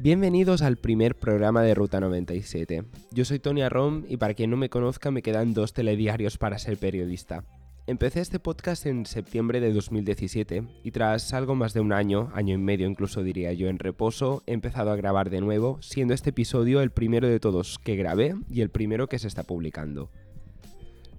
[0.00, 2.84] Bienvenidos al primer programa de Ruta 97.
[3.10, 6.58] Yo soy Tony Arrom y para quien no me conozca me quedan dos telediarios para
[6.58, 7.44] ser periodista.
[7.88, 12.54] Empecé este podcast en septiembre de 2017 y tras algo más de un año, año
[12.54, 16.28] y medio incluso diría yo en reposo, he empezado a grabar de nuevo, siendo este
[16.28, 20.10] episodio el primero de todos que grabé y el primero que se está publicando.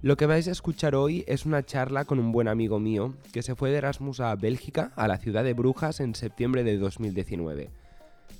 [0.00, 3.42] Lo que vais a escuchar hoy es una charla con un buen amigo mío que
[3.42, 7.70] se fue de Erasmus a Bélgica, a la ciudad de Brujas, en septiembre de 2019.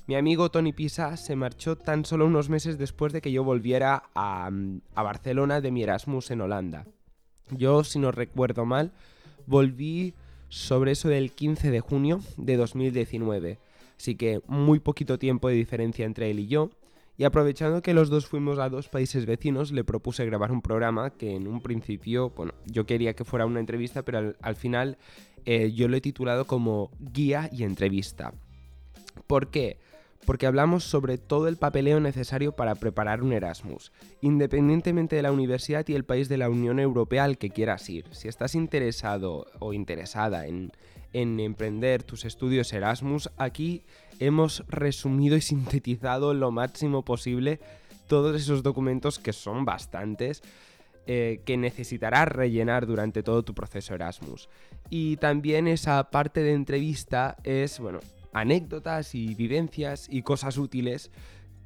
[0.07, 4.03] Mi amigo Tony Pisa se marchó tan solo unos meses después de que yo volviera
[4.15, 4.49] a,
[4.95, 6.85] Barcelona de mi Erasmus en Holanda.
[7.51, 8.91] Yo, si no recuerdo mal,
[9.47, 10.13] volví
[10.49, 13.59] sobre eso del 15 de junio de 2019.
[13.97, 16.71] Así que muy poquito tiempo de diferencia entre él y yo.
[17.17, 21.11] Y aprovechando que los dos fuimos a dos países vecinos, le propuse grabar un programa
[21.11, 24.97] que en un principio, bueno, yo quería que fuera una entrevista, pero al, final
[25.45, 28.33] eh, yo lo he titulado como guía y entrevista.
[29.27, 29.77] ¿Por qué?
[30.25, 33.91] Porque hablamos sobre todo el papeleo necesario para preparar un Erasmus,
[34.21, 38.05] independientemente de la universidad y el país de la Unión Europea al que quieras ir.
[38.11, 40.71] Si estás interesado o interesada en,
[41.13, 43.83] emprender tus estudios Erasmus, aquí
[44.19, 47.59] hemos resumido y sintetizado lo máximo posible
[48.07, 50.41] todos esos documentos que son bastantes.
[51.07, 54.49] Eh, que necesitarás rellenar durante todo tu proceso Erasmus.
[54.91, 58.01] Y también esa parte de entrevista es, bueno,
[58.33, 61.11] anécdotas y vivencias y cosas útiles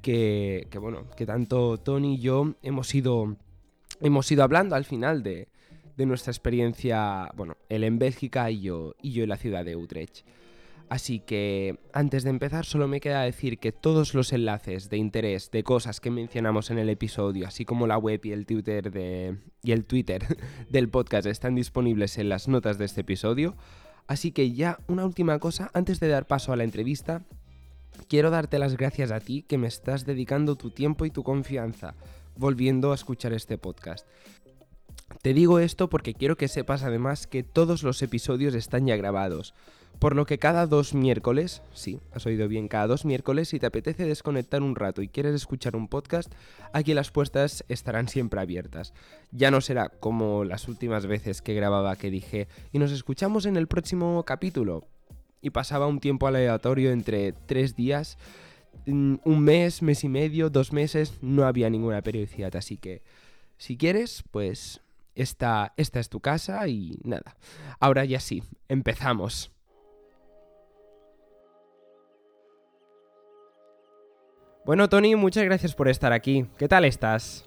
[0.02, 3.36] que, bueno, que tanto Tony y yo hemos ido,
[4.00, 5.48] hemos ido hablando al final de,
[5.96, 10.26] nuestra experiencia, bueno, él en Bélgica y yo, y yo en la ciudad de Utrecht.
[10.88, 15.50] Así que antes de empezar solo me queda decir que todos los enlaces de interés
[15.50, 19.38] de cosas que mencionamos en el episodio, así como la web y el Twitter de
[19.62, 20.24] y el Twitter
[20.70, 23.56] del podcast están disponibles en las notas de este episodio.
[24.06, 27.22] Así que ya una última cosa, antes de dar paso a la entrevista,
[28.08, 31.94] quiero darte las gracias a ti que me estás dedicando tu tiempo y tu confianza
[32.36, 34.06] volviendo a escuchar este podcast.
[35.22, 39.54] Te digo esto porque quiero que sepas además que todos los episodios están ya grabados.
[39.98, 43.66] Por lo que cada dos miércoles, sí, has oído bien, cada dos miércoles, si te
[43.66, 46.30] apetece desconectar un rato y quieres escuchar un podcast,
[46.74, 48.92] aquí las puertas estarán siempre abiertas.
[49.32, 53.56] Ya no será como las últimas veces que grababa que dije, y nos escuchamos en
[53.56, 54.84] el próximo capítulo.
[55.40, 58.18] Y pasaba un tiempo aleatorio entre tres días,
[58.84, 63.02] mm, un mes, mes y medio, dos meses, no había ninguna periodicidad, así que
[63.56, 64.82] si quieres, pues
[65.14, 67.36] esta, esta es tu casa y nada.
[67.80, 69.55] Ahora ya sí, empezamos.
[74.66, 76.44] Bueno, Tony, muchas gracias por estar aquí.
[76.58, 77.44] ¿Qué tal estás?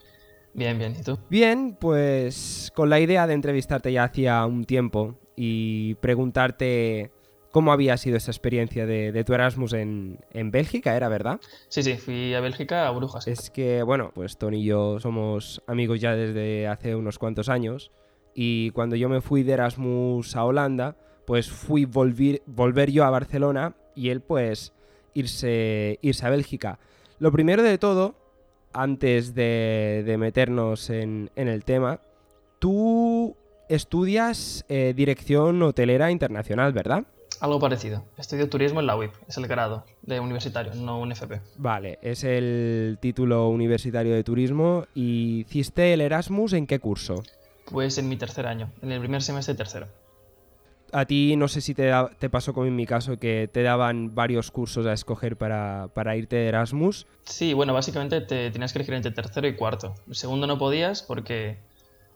[0.53, 0.95] Bien, bien.
[0.97, 1.19] ¿Y tú?
[1.29, 7.11] Bien, pues con la idea de entrevistarte ya hacía un tiempo y preguntarte
[7.51, 11.41] cómo había sido esa experiencia de, tu Erasmus en, Bélgica, ¿era verdad?
[11.67, 13.27] Sí, sí, fui a Bélgica a Brujas.
[13.27, 17.91] Es que, bueno, pues Tony y yo somos amigos ya desde hace unos cuantos años
[18.33, 20.95] y cuando yo me fui de Erasmus a Holanda,
[21.27, 24.71] pues fui volver, volver yo a Barcelona y él pues
[25.13, 26.79] irse, irse a Bélgica.
[27.19, 28.15] Lo primero de todo,
[28.71, 31.99] antes de, meternos en, el tema,
[32.59, 33.35] tú
[33.67, 37.03] estudias eh, dirección hotelera internacional, ¿verdad?
[37.41, 38.05] Algo parecido.
[38.17, 41.41] Estudio turismo en la UIP, es el grado de universitario, no un FP.
[41.57, 44.85] Vale, es el título universitario de turismo.
[44.95, 47.15] ¿Y hiciste el Erasmus en qué curso?
[47.65, 49.87] Pues en mi tercer año, en el primer semestre tercero
[50.93, 54.15] a ti no sé si te, te, pasó como en mi caso que te daban
[54.15, 57.07] varios cursos a escoger para, irte de Erasmus.
[57.23, 59.95] Sí, bueno, básicamente te tenías que elegir entre tercero y cuarto.
[60.07, 61.57] El segundo no podías porque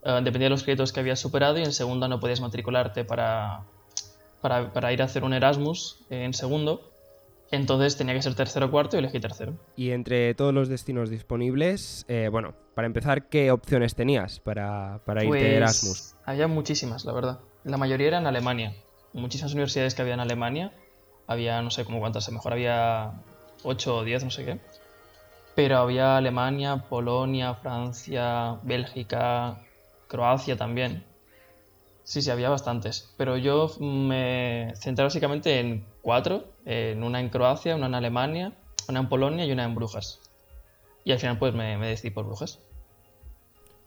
[0.03, 3.63] eh, dependía de los créditos que habías superado y en segundo no podías matricularte para,
[4.41, 6.90] para, ir a hacer un Erasmus en segundo.
[7.52, 9.53] Entonces tenía que ser tercero o cuarto y elegí tercero.
[9.75, 15.23] Y entre todos los destinos disponibles, eh, bueno, para empezar, ¿qué opciones tenías para, para
[15.23, 16.16] irte de pues, Erasmus?
[16.25, 17.40] Había muchísimas, la verdad.
[17.63, 18.73] La mayoría era en Alemania.
[19.13, 20.71] Muchísimas universidades que había en Alemania.
[21.27, 23.13] Había, no sé cómo cuántas, a lo mejor había
[23.63, 24.59] 8 o 10, no sé qué.
[25.55, 29.61] Pero había Alemania, Polonia, Francia, Bélgica,
[30.07, 31.05] Croacia también.
[32.03, 33.13] Sí, sí, había bastantes.
[33.17, 36.45] Pero yo me centré básicamente en cuatro.
[36.65, 38.53] En una en Croacia, una en Alemania,
[38.89, 40.19] una en Polonia y una en Brujas.
[41.05, 42.59] Y al final pues me, decidí por Brujas.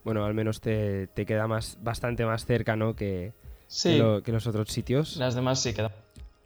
[0.02, 2.94] Bueno, al menos te, te queda más, bastante más cerca, ¿no?
[2.94, 3.34] Que,
[3.83, 5.17] que, los otros sitios.
[5.17, 5.93] Las demás sí quedan.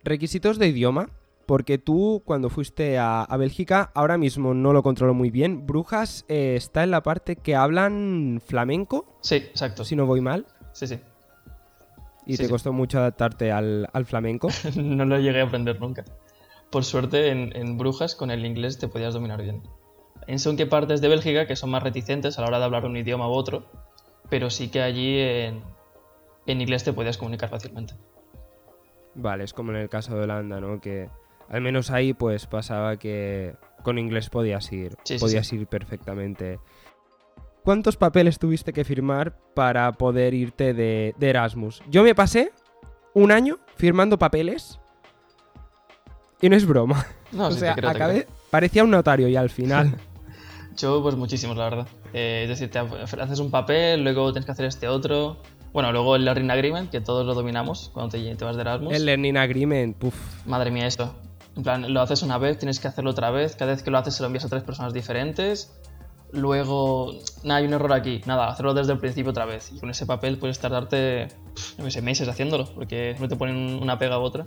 [0.05, 1.09] Requisitos de idioma
[1.47, 6.25] porque tú cuando fuiste a, a Bélgica, ahora mismo no lo controlo muy bien, Brujas
[6.29, 9.85] eh, está en la parte que hablan flamenco, Sí, exacto.
[9.85, 11.01] si no voy mal, Sí, sí.
[12.25, 12.51] y Sí, te sí.
[12.51, 14.49] costó mucho adaptarte al, al flamenco.
[14.77, 16.05] no lo llegué a aprender nunca.
[16.71, 19.61] Por suerte, en, en Brujas con el inglés te podías dominar bien.
[20.29, 22.85] En según qué partes de Bélgica que son más reticentes a la hora de hablar
[22.85, 23.65] un idioma u otro,
[24.29, 25.65] pero sí que allí en,
[26.47, 27.95] en inglés te podías comunicar fácilmente.
[29.15, 30.81] Vale, es como en el caso de Holanda, ¿no?
[30.81, 31.09] Que
[31.49, 36.61] al menos ahí pues pasaba que con inglés podías ir, Sí, sí, podías ir perfectamente.
[37.65, 41.83] ¿Cuántos papeles tuviste que firmar para poder irte de, de Erasmus?
[41.89, 42.53] Yo me pasé
[43.15, 44.81] un año firmando papeles
[46.41, 47.07] y no es broma.
[47.33, 49.97] No, o sea, creo, acabé, parecía un notario y al final.
[50.77, 51.87] Yo, pues muchísimos, la verdad.
[52.13, 55.37] Eh, es decir, te haces un papel, luego tienes que hacer este otro.
[55.73, 58.93] Bueno, luego el Learning Agreement, que todos lo dominamos cuando te, te vas de Erasmus.
[58.95, 60.15] el Learning Agreement, puf.
[60.47, 61.15] Madre mía, esto.
[61.57, 63.55] En plan, lo haces una vez, tienes que hacerlo otra vez.
[63.57, 65.73] Cada vez que lo haces se lo envías a tres personas diferentes.
[66.33, 67.13] Luego,
[67.43, 68.21] nada, hay un error aquí.
[68.27, 69.73] Nada, hacerlo desde el principio otra vez.
[69.73, 73.81] Y con ese papel puedes tardarte, pf, no sé, meses haciéndolo, porque no te ponen
[73.83, 74.47] una pega u otra.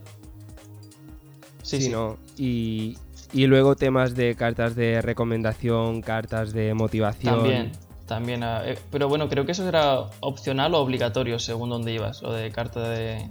[1.62, 1.90] Sí, sí.
[1.90, 2.18] ¿no?
[2.38, 2.98] Y,
[3.34, 7.36] y luego temas de cartas de recomendación, cartas de motivación.
[7.36, 7.72] También,
[8.08, 8.44] también.
[8.44, 12.22] ah, eh, pero bueno, creo que eso era opcional o obligatorio según dónde ibas.
[12.22, 13.30] Lo de carta de,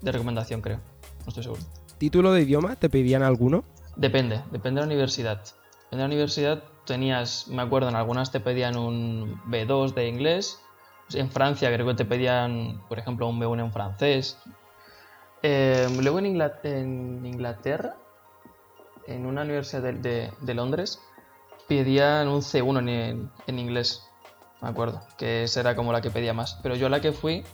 [0.00, 0.78] de recomendación, creo.
[1.20, 1.62] No estoy seguro.
[1.98, 2.76] ¿Título de idioma?
[2.76, 3.64] ¿Te pedían alguno?
[3.96, 5.42] Depende, depende de la universidad.
[5.90, 10.60] En la universidad tenías, me acuerdo, en algunas te pedían un B2 de inglés.
[11.12, 14.38] En Francia creo que te pedían, por ejemplo, un B1 en francés.
[15.42, 17.96] Eh, luego en, Ingla- en Inglaterra,
[19.06, 21.00] en una universidad de, de- de Londres,
[21.70, 24.02] pedían un C1 en, en- inglés.
[24.60, 26.58] Me acuerdo, que esa era como la que pedía más.
[26.62, 27.44] Pero yo a la que fui,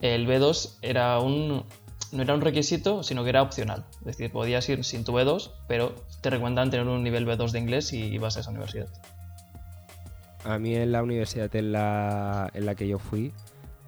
[0.00, 1.64] el B2 era un,
[2.12, 3.84] no era un requisito, sino que era opcional.
[4.00, 7.58] Es decir, podías ir sin tu B2, pero te recomendaban tener un nivel B2 de
[7.58, 8.86] inglés y ibas a esa universidad.
[10.44, 13.32] A mí en la universidad en la, en la que yo fui,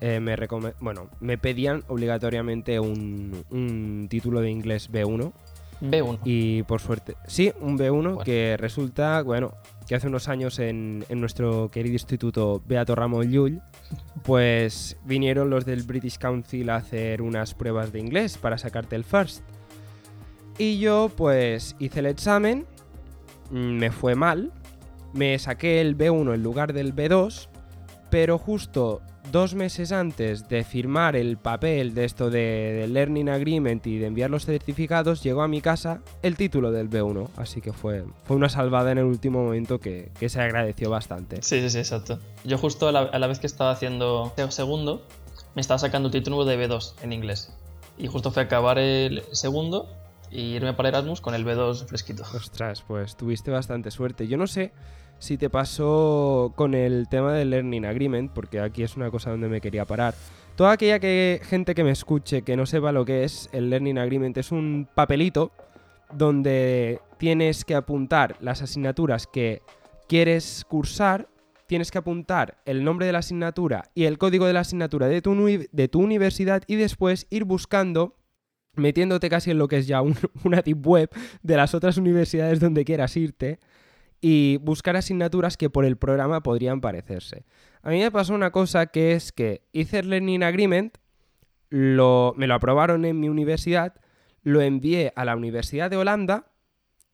[0.01, 0.37] eh, me
[0.81, 5.33] bueno, me pedían obligatoriamente un, un título de inglés B1
[5.81, 6.19] B1.
[6.25, 8.19] y por suerte, sí, un B1 Bueno.
[8.19, 9.53] que resulta, bueno,
[9.87, 13.63] que hace unos años en, en nuestro querido instituto Beato Ramón Llull,
[14.23, 19.05] pues vinieron los del British Council a hacer unas pruebas de inglés para sacarte el
[19.05, 19.43] first.
[20.59, 22.67] Y yo pues hice el examen,
[23.51, 24.53] mm, me fue mal,
[25.13, 27.49] me saqué el B1 en lugar del B2,
[28.11, 29.03] pero justo
[29.37, 34.31] dos meses antes de firmar el papel de esto de, Learning Agreement y de enviar
[34.31, 37.29] los certificados, llegó a mi casa el título del B1.
[37.37, 41.43] Así que fue, fue una salvada en el último momento que, que se agradeció bastante.
[41.43, 42.19] Sí, sí, sí, exacto.
[42.45, 45.03] Yo justo a la, a la vez que estaba haciendo segundo,
[45.55, 47.53] me estaba sacando el título de B2 en inglés.
[47.99, 49.87] Y justo fue acabar el segundo
[50.31, 52.23] y irme para Erasmus con el B2 fresquito.
[52.35, 54.29] Ostras, pues tuviste bastante suerte.
[54.29, 54.73] Yo no sé
[55.19, 59.49] si te pasó con el tema del Learning Agreement, porque aquí es una cosa donde
[59.49, 60.15] me quería parar.
[60.57, 63.99] Toda aquella que, gente que me escuche que no sepa lo que es el Learning
[63.99, 65.53] Agreement es un papelito
[66.13, 69.63] donde tienes que apuntar las asignaturas que
[70.09, 71.29] quieres cursar,
[71.67, 75.21] tienes que apuntar el nombre de la asignatura y el código de la asignatura de
[75.21, 75.33] tu,
[76.01, 78.15] universidad y después ir buscando,
[78.75, 80.15] metiéndote casi en lo que es ya un-
[80.45, 81.11] una tip web
[81.43, 83.59] de las otras universidades donde quieras irte
[84.21, 87.45] y buscar asignaturas que por el programa podrían parecerse.
[87.83, 90.99] A mí me pasó una cosa que es que hice el Learning Agreement,
[91.69, 93.95] lo, me lo aprobaron en mi universidad,
[94.43, 96.47] lo envié a la Universidad de Holanda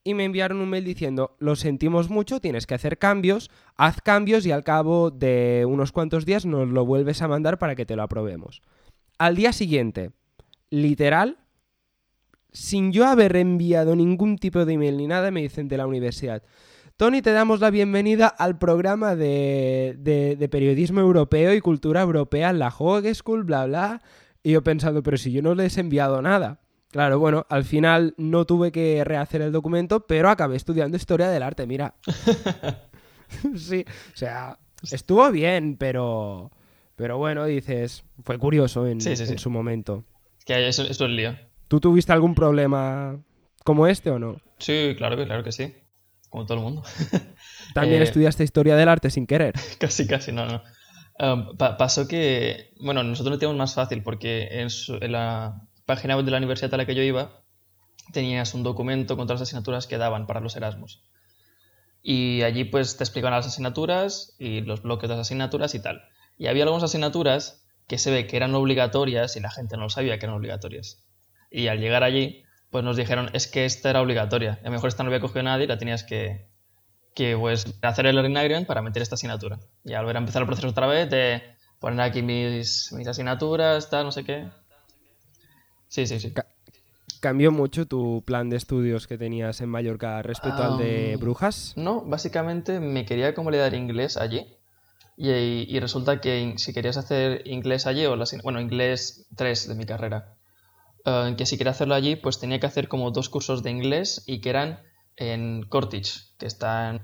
[0.04, 4.44] y me enviaron un mail diciendo, lo sentimos mucho, tienes que hacer cambios, haz cambios
[4.46, 7.96] y al cabo de unos cuantos días nos lo vuelves a mandar para que te
[7.96, 8.62] lo aprobemos.
[9.18, 10.10] Al día siguiente,
[10.70, 11.38] literal,
[12.50, 16.42] sin yo haber enviado ningún tipo de email ni nada, me dicen de la universidad.
[17.02, 22.52] Tony, te damos la bienvenida al programa de, de- de periodismo europeo y cultura europea
[22.52, 24.00] la Hoge School, bla, bla.
[24.44, 26.60] Y yo pensando, pero si yo no les he enviado nada.
[26.92, 31.42] Claro, bueno, al final no tuve que rehacer el documento, pero acabé estudiando historia del
[31.42, 31.96] arte, mira.
[33.56, 34.60] sí, o sea,
[34.92, 36.52] estuvo bien, pero...
[36.94, 39.32] Pero bueno, dices, fue curioso en, Sí, sí, sí.
[39.32, 40.04] en su momento.
[40.46, 41.34] Que eso, eso es lío.
[41.66, 43.18] ¿Tú tuviste algún problema
[43.64, 44.36] como este o no?
[44.58, 45.74] Sí, claro que, claro que sí.
[46.32, 46.82] Como todo el mundo.
[47.74, 49.54] También Eh, estudiaste historia del arte sin querer.
[49.78, 50.62] Casi, casi, no, no.
[51.18, 55.60] Um, pa- pasó que, bueno, nosotros lo teníamos más fácil porque en, su- en la
[55.84, 57.42] página web de la universidad a la que yo iba
[58.14, 61.02] tenías un documento con todas las asignaturas que daban para los Erasmus.
[62.02, 66.02] Y allí pues te explicaban las asignaturas y los bloques de las asignaturas y tal.
[66.38, 69.90] Y había algunas asignaturas que se ve que eran obligatorias y la gente no lo
[69.90, 71.04] sabía que eran obligatorias.
[71.50, 74.58] Y al llegar allí pues nos dijeron, es que esta era obligatoria.
[74.62, 76.48] A lo mejor esta no había cogido nadie y la tenías que,
[77.14, 79.60] que pues, hacer el learning agreement para meter esta asignatura.
[79.84, 81.42] Y al volver a empezar el proceso otra vez de
[81.78, 84.48] poner aquí mis, mis asignaturas, tal, no sé qué.
[85.88, 86.32] Sí, sí, sí.
[87.20, 91.74] ¿Cambió mucho tu plan de estudios que tenías en Mallorca respecto al de Brujas?
[91.76, 94.46] No, básicamente me quería convalidar inglés allí.
[95.18, 99.84] Y, y, resulta que si querías hacer inglés allí, o bueno, inglés 3 de mi
[99.84, 100.36] carrera,
[101.06, 104.24] uh, que si quería hacerlo allí, pues tenía que hacer como dos cursos de inglés
[104.26, 104.80] y que eran
[105.16, 107.02] en Cortich, que está en,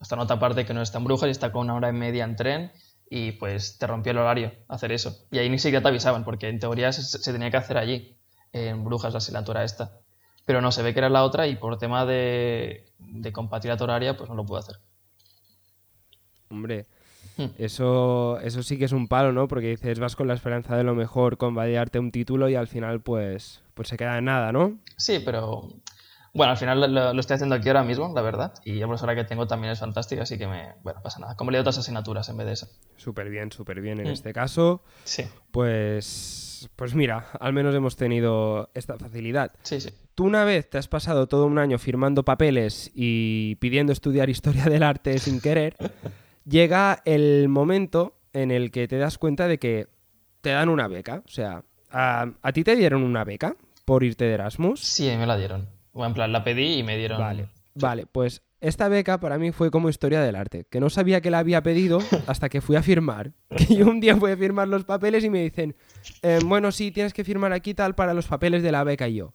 [0.00, 1.92] hasta en otra parte que no está en Brujas y está con una hora y
[1.92, 2.72] media en tren
[3.10, 5.26] y pues te rompió el horario hacer eso.
[5.30, 8.18] Y ahí ni siquiera te avisaban, porque en teoría se, tenía que hacer allí,
[8.52, 10.00] en Brujas, la asignatura esta.
[10.44, 14.16] Pero no, se ve que era la otra y por tema de, de compatibilidad horaria,
[14.16, 14.76] pues no lo pude hacer.
[16.50, 16.86] Hombre,
[17.38, 17.50] hmm.
[17.58, 19.48] eso, eso sí que es un palo, ¿no?
[19.48, 22.68] Porque dices, vas con la esperanza de lo mejor, con validarte un título y al
[22.68, 24.78] final, pues, pues se queda en nada, ¿no?
[24.96, 25.68] Sí, pero
[26.38, 28.54] bueno, al final lo, estoy haciendo aquí ahora mismo, la verdad.
[28.64, 30.74] Y la profesora que tengo también es fantástica, así que me.
[30.82, 31.34] Bueno, pasa nada.
[31.36, 32.68] Como leo otras asignaturas en vez de esa.
[32.96, 33.98] Súper bien, súper bien.
[34.00, 34.12] En mm.
[34.12, 35.24] este caso, sí.
[35.50, 36.68] pues.
[36.74, 39.52] Pues mira, al menos hemos tenido esta facilidad.
[39.62, 39.90] Sí, sí.
[40.16, 44.64] Tú una vez te has pasado todo un año firmando papeles y pidiendo estudiar historia
[44.64, 45.76] del arte sin querer,
[46.48, 49.88] llega el momento en el que te das cuenta de que
[50.40, 51.22] te dan una beca.
[51.26, 54.80] O sea, ¿a, ¿a ti te dieron una beca por irte de Erasmus?
[54.80, 57.18] Sí, me la dieron en plan, la pedí y me dieron.
[57.18, 61.20] Vale, vale, pues esta beca para mí fue como historia del arte, que no sabía
[61.20, 63.32] que la había pedido hasta que fui a firmar.
[63.56, 65.76] Que yo un día fui a firmar los papeles y me dicen,
[66.22, 69.16] eh, bueno, sí, tienes que firmar aquí tal para los papeles de la beca y
[69.16, 69.34] yo.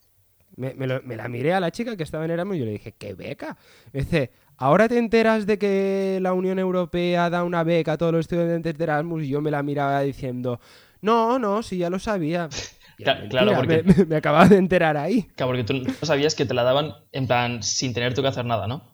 [0.56, 3.16] Me, la miré a la chica que estaba en Erasmus y yo le dije, ¿qué
[3.16, 3.58] beca?
[3.92, 8.12] Me dice, ¿ahora te enteras de que la Unión Europea da una beca a todos
[8.12, 9.24] los estudiantes de Erasmus?
[9.24, 10.60] Y yo me la miraba diciendo,
[11.02, 12.50] no, no, sí, ya lo sabía.
[13.30, 13.84] claro, porque...
[14.08, 15.24] Me, acababa de enterar ahí.
[15.36, 18.30] Claro, porque tú no sabías que te la daban en plan sin tener tú que
[18.30, 18.94] hacer nada, ¿no?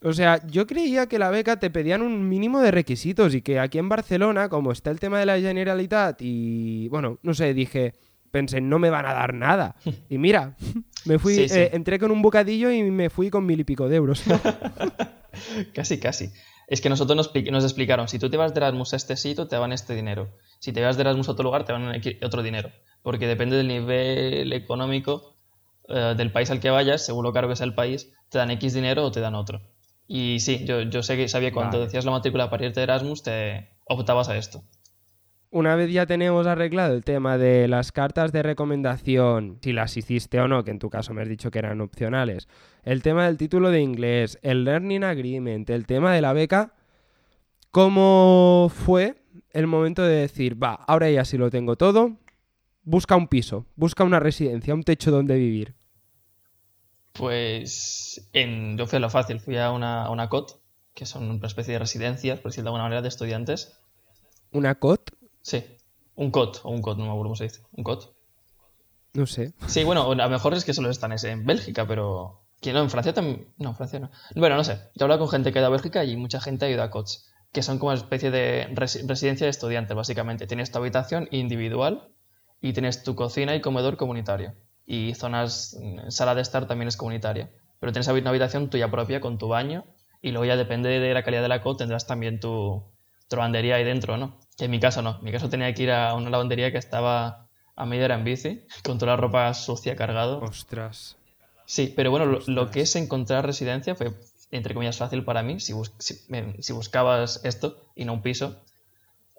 [0.00, 3.58] O sea, yo creía que la beca te pedían un mínimo de requisitos y que
[3.58, 7.94] aquí en Barcelona, como está el tema de la Generalitat y, bueno, no sé, dije,
[8.30, 9.74] pensé, no me van a dar nada.
[10.08, 10.56] Y mira,
[11.04, 13.96] me fui, eh, entré con un bocadillo y me fui con mil y pico de
[13.96, 14.22] euros.
[15.74, 16.30] casi, casi.
[16.66, 19.48] Es que nosotros nos, nos, explicaron, si tú te vas de Erasmus a este sitio,
[19.48, 20.28] te van este dinero.
[20.58, 22.70] Si te vas de Erasmus a otro lugar, te van otro dinero
[23.02, 25.34] porque depende del nivel económico
[25.88, 28.50] eh, del país al que vayas, según lo caro que sea el país, te dan
[28.50, 29.62] X dinero o te dan otro.
[30.06, 33.22] Y sí, yo, yo sé que sabía cuando decías la matrícula para irte de Erasmus,
[33.22, 34.62] te optabas a esto.
[35.50, 40.38] Una vez ya tenemos arreglado el tema de las cartas de recomendación, si las hiciste
[40.40, 42.48] o no, que en tu caso me has dicho que eran opcionales,
[42.82, 46.74] el tema del título de inglés, el Learning Agreement, el tema de la beca,
[47.70, 52.18] ¿cómo fue el momento de decir, va, ahora ya sí lo tengo todo,
[52.82, 55.74] busca un piso, busca una residencia, un techo donde vivir?
[57.14, 60.60] Pues en, yo fui a lo fácil, fui a una, a una COT,
[60.92, 63.80] que son una especie de residencias, por decirlo de alguna manera, de estudiantes.
[64.52, 65.17] ¿Una COT?
[65.48, 65.64] Sí,
[66.14, 67.62] un COT, o un COT, no me acuerdo cómo se dice.
[67.72, 68.14] ¿Un COT?
[69.14, 69.54] No sé.
[69.66, 72.42] Sí, bueno, a lo mejor es que solo están en Bélgica, pero...
[72.60, 72.82] ¿Quién no?
[72.82, 73.54] ¿En Francia también?
[73.56, 74.10] No, en Francia no.
[74.36, 74.74] Bueno, no sé.
[74.94, 76.82] Yo he hablado con gente que ha ido a Bélgica y mucha gente ha ido
[76.82, 80.46] a COTs, que son como una especie de residencia de estudiantes, básicamente.
[80.46, 82.12] Tienes tu habitación individual
[82.60, 84.54] y tienes tu cocina y comedor comunitario.
[84.84, 87.50] Y zonas, mm, sala de estar también es comunitaria.
[87.80, 89.86] Pero tienes una habitación tuya propia con tu baño
[90.20, 92.82] y luego ya depende de la calidad de la COT tendrás también tu,
[93.30, 94.40] lavandería ahí dentro, ¿no?
[94.58, 95.18] En mi caso no.
[95.18, 98.24] En mi caso tenía que ir a una lavandería que estaba a media hora en
[98.24, 100.40] bici, con toda la ropa sucia cargado.
[100.40, 101.16] Ostras.
[101.64, 104.12] Sí, pero bueno, lo, que es encontrar residencia fue,
[104.50, 108.56] entre comillas, fácil para mí, si, si, buscabas esto y no un piso,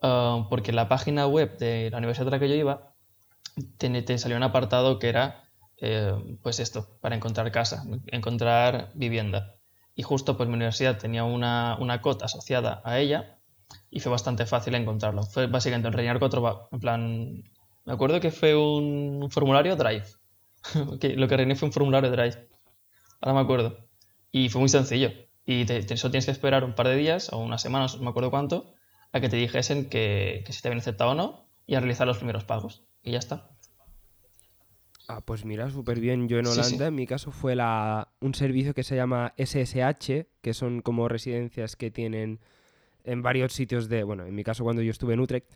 [0.01, 2.93] ah, porque la página web de la universidad a la que yo iba
[3.77, 5.49] te, salió un apartado que era,
[5.81, 9.55] eh, pues esto, para encontrar casa, encontrar vivienda.
[9.95, 13.38] Y justo pues mi universidad tenía una, una cota asociada a ella
[13.91, 15.23] y fue bastante fácil encontrarlo.
[15.23, 17.43] Fue básicamente rellenar cuatro, en plan,
[17.85, 20.05] me acuerdo que fue un formulario Drive.
[20.75, 22.47] lo que rellené fue un formulario Drive.
[23.21, 23.77] Ahora me acuerdo.
[24.31, 25.11] Y fue muy sencillo.
[25.45, 28.09] Y te, eso tienes que esperar un par de días o unas semanas, no me
[28.09, 28.73] acuerdo cuánto,
[29.11, 32.05] a que te dijesen que, que si te habían aceptado o no y a realizar
[32.05, 33.49] los primeros pagos y ya está.
[35.07, 36.27] Ah, pues mira, súper bien.
[36.27, 40.53] Yo en Holanda, en mi caso, fue la, un servicio que se llama SSH, que
[40.53, 42.41] son como residencias que tienen
[43.03, 45.51] en varios sitios de, bueno, en mi caso cuando yo estuve en Utrecht,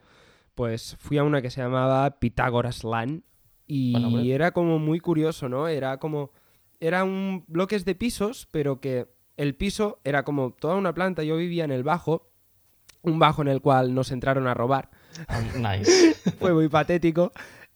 [0.56, 3.24] pues fui a una que se llamaba Pitágoras Land
[3.66, 5.68] y era como muy curioso, ¿no?
[5.68, 6.32] Era como,
[6.80, 9.08] era un bloques de pisos, pero que
[9.38, 11.24] el piso era como toda una planta.
[11.24, 12.30] Yo vivía en el bajo,
[13.02, 14.90] un bajo en el cual nos entraron a robar.
[15.58, 16.14] nice.
[16.40, 17.32] Fue muy patético.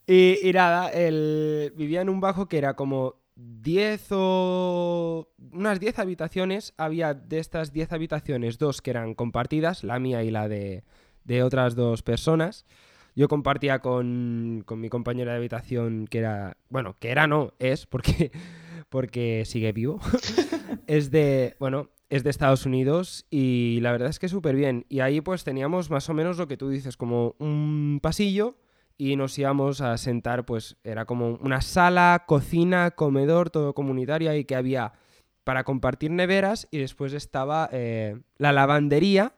[0.06, 5.28] Y, y nada, él vivía en un bajo que era como 10 o...
[5.52, 6.74] unas 10 habitaciones.
[6.76, 10.84] Había de estas 10 habitaciones dos que eran compartidas, la mía y la de,
[11.24, 12.66] de otras dos personas.
[13.14, 16.56] Yo compartía con, con mi compañera de habitación que era...
[16.68, 18.32] Bueno, que era no, es porque,
[18.88, 20.00] porque sigue vivo.
[20.86, 21.54] es de...
[21.60, 24.84] Bueno, es de Estados Unidos y la verdad es que súper bien.
[24.88, 28.56] Y ahí pues teníamos más o menos lo que tú dices, como un pasillo
[28.98, 34.44] y nos íbamos a sentar, pues era como una sala, cocina, comedor, todo comunitario y
[34.44, 34.92] que había
[35.44, 39.32] para compartir neveras y después estaba eh, la lavandería,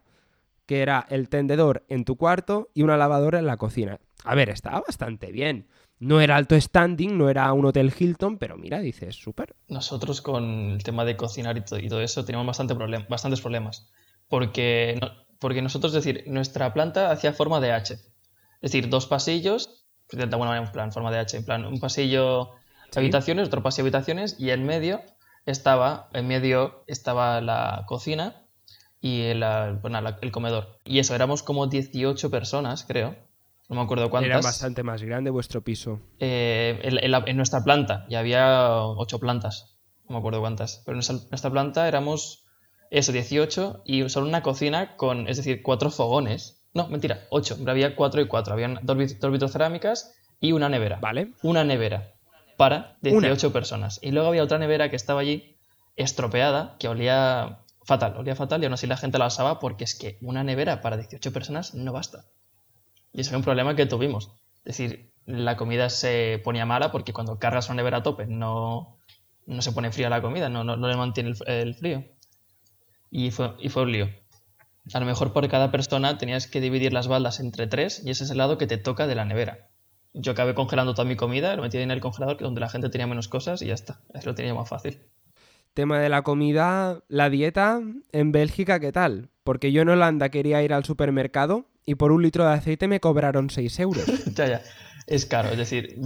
[0.66, 4.00] que era el tendedor en tu cuarto y una lavadora en la cocina.
[4.24, 5.68] A ver, estaba bastante bien.
[5.98, 9.54] No era alto standing, no era un hotel Hilton, pero mira, dices, súper.
[9.68, 13.90] Nosotros con el tema de cocinar y, todo eso teníamos bastante problem bastantes problemas.
[14.26, 14.98] Porque,
[15.38, 17.98] porque nosotros, es decir, nuestra planta hacía forma de H.
[18.60, 22.50] Es decir, dos pasillos, bueno, en plan, forma de H, en plan, un pasillo
[22.94, 25.02] habitaciones, otro pasillo habitaciones, y en medio
[25.46, 28.42] estaba, en medio estaba la cocina
[29.00, 30.78] y el, el comedor.
[30.84, 33.16] Y eso, éramos como 18 personas, creo.
[33.68, 34.30] No me acuerdo cuántas.
[34.30, 36.00] Era bastante más grande vuestro piso.
[36.18, 39.76] Eh, en, nuestra planta, y había 8 plantas.
[40.08, 40.82] No me acuerdo cuántas.
[40.84, 42.44] Pero en nuestra planta éramos,
[42.90, 47.56] eso, 18 y solo una cocina con, es decir, cuatro fogones no, mentira, ocho.
[47.66, 48.52] Había cuatro y cuatro.
[48.52, 50.98] Habían dos, dos vitrocerámicas y una nevera.
[51.00, 51.32] Vale.
[51.42, 52.14] Una nevera
[52.56, 53.98] para 18 personas.
[54.02, 55.56] Y luego había otra nevera que estaba allí
[55.96, 59.94] estropeada, que olía fatal, olía fatal y aún así la gente la usaba porque es
[59.98, 62.26] que una nevera para 18 personas no basta.
[63.12, 64.30] Y ese fue un problema que tuvimos.
[64.64, 68.98] Es decir, la comida se ponía mala porque cuando cargas una nevera a tope no,
[69.46, 72.04] no se pone fría la comida, no, no, le mantiene el, el, frío.
[73.10, 74.08] Y fue, y fue un lío
[74.92, 78.24] a lo mejor por cada persona tenías que dividir las baldas entre tres y ese
[78.24, 79.68] es el lado que te toca de la nevera.
[80.12, 82.88] Yo acabé congelando toda mi comida, lo metí en el congelador, que donde la gente
[82.88, 84.00] tenía menos cosas y ya está.
[84.12, 84.98] Eso lo tenía más fácil.
[85.74, 89.28] Tema de la comida, la dieta en Bélgica, ¿qué tal?
[89.44, 92.98] Porque yo en Holanda quería ir al supermercado y por un litro de aceite me
[92.98, 94.04] cobraron 6 euros.
[94.34, 94.62] ya, ya.
[95.06, 95.96] Es caro, es decir,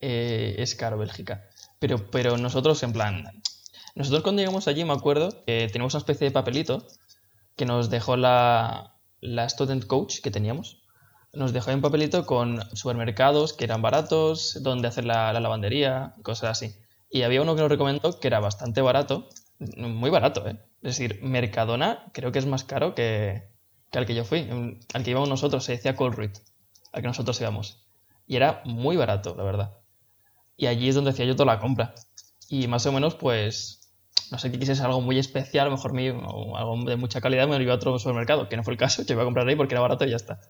[0.00, 1.48] eh, es caro Bélgica.
[1.78, 3.24] Pero, pero nosotros, en plan,
[3.94, 6.86] nosotros cuando llegamos allí, me acuerdo que teníamos una especie de papelito
[7.56, 10.82] que nos dejó la, la student coach que teníamos.
[11.32, 16.76] Nos dejó un papelito con supermercados que eran baratos, donde hacer la, lavandería, cosas así.
[17.10, 20.58] Y había uno que nos recomendó que era bastante barato, muy barato, ¿eh?
[20.82, 23.48] Es decir, Mercadona creo que es más caro que,
[23.90, 26.36] que al que yo fui, al que íbamos nosotros, se decía Colruyt,
[26.92, 27.84] al que nosotros íbamos.
[28.26, 29.78] Y era muy barato, la verdad.
[30.56, 31.94] Y allí es donde hacía yo toda la compra.
[32.48, 33.83] Y más o menos, pues,
[34.30, 35.92] no sé que quisiese algo muy especial, a lo mejor
[36.26, 38.78] o algo de mucha calidad, me lo iba a otro supermercado, que no fue el
[38.78, 40.40] caso, yo iba a comprar ahí porque era barato y ya está.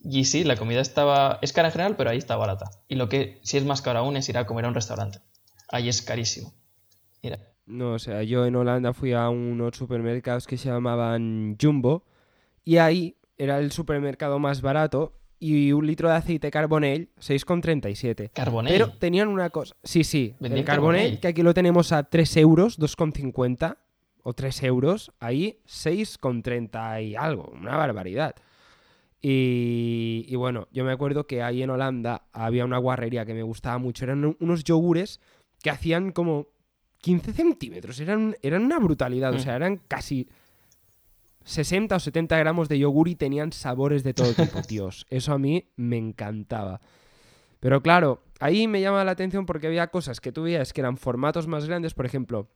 [0.00, 2.70] Y sí, la comida estaba, es cara en general, pero ahí está barata.
[2.88, 5.20] Y lo que sí es más caro aún es ir a comer a un restaurante.
[5.68, 6.52] Ahí es carísimo.
[7.66, 12.04] No, o sea, yo en Holanda fui a unos supermercados que se llamaban Jumbo
[12.62, 18.30] y ahí era el supermercado más barato y un litro de aceite Carbonell 6,37.
[18.32, 18.72] ¿Carbonell?
[18.72, 19.76] Pero tenían una cosa.
[19.84, 20.34] Sí, sí.
[20.40, 23.76] El Carbonell, que aquí lo tenemos a 3 euros, 2,50
[24.22, 25.12] o 3 euros.
[25.20, 27.52] Ahí 6,30 y algo.
[27.52, 28.34] Una barbaridad.
[29.20, 33.42] Y, y, bueno, yo me acuerdo que ahí en Holanda había una guarrería que me
[33.42, 34.04] gustaba mucho.
[34.04, 35.20] Eran unos yogures
[35.62, 36.46] que hacían como
[37.02, 38.00] 15 centímetros.
[38.00, 39.34] Eran, eran una brutalidad.
[39.34, 39.40] O mm.
[39.40, 40.26] sea, eran casi
[41.44, 45.06] 60 o 70 gramos de yogur y tenían sabores de todo tipo, Dios.
[45.10, 46.80] Eso a mí me encantaba.
[47.60, 50.96] Pero claro, ahí me llama la atención porque había cosas que tú veías que eran
[50.96, 51.94] formatos más grandes.
[51.94, 52.48] Por ejemplo,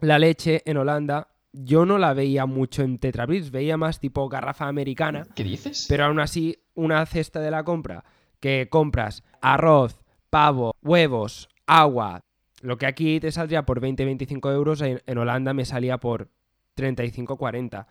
[0.00, 4.68] la leche en Holanda yo no la veía mucho en Tetra veía más tipo garrafa
[4.68, 5.26] americana.
[5.34, 5.86] ¿Qué dices?
[5.88, 8.04] Pero aún así, una cesta de la compra
[8.38, 12.24] que compras arroz, pavo, huevos, agua,
[12.62, 16.28] lo que aquí te saldría por 20-25 euros, en, en Holanda me salía por
[16.76, 17.86] 35-40.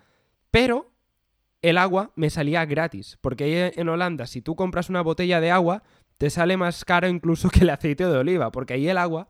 [0.51, 0.91] Pero
[1.61, 5.83] el agua me salía gratis, porque en Holanda si tú compras una botella de agua,
[6.17, 9.27] te sale más caro incluso que el aceite de oliva, porque ahí el agua,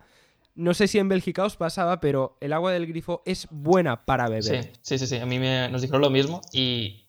[0.55, 4.27] no sé si en Bélgica os pasaba, pero el agua del grifo es buena para
[4.27, 4.73] beber.
[4.81, 7.05] Sí, sí, sí, a mí me, nos dijeron lo mismo y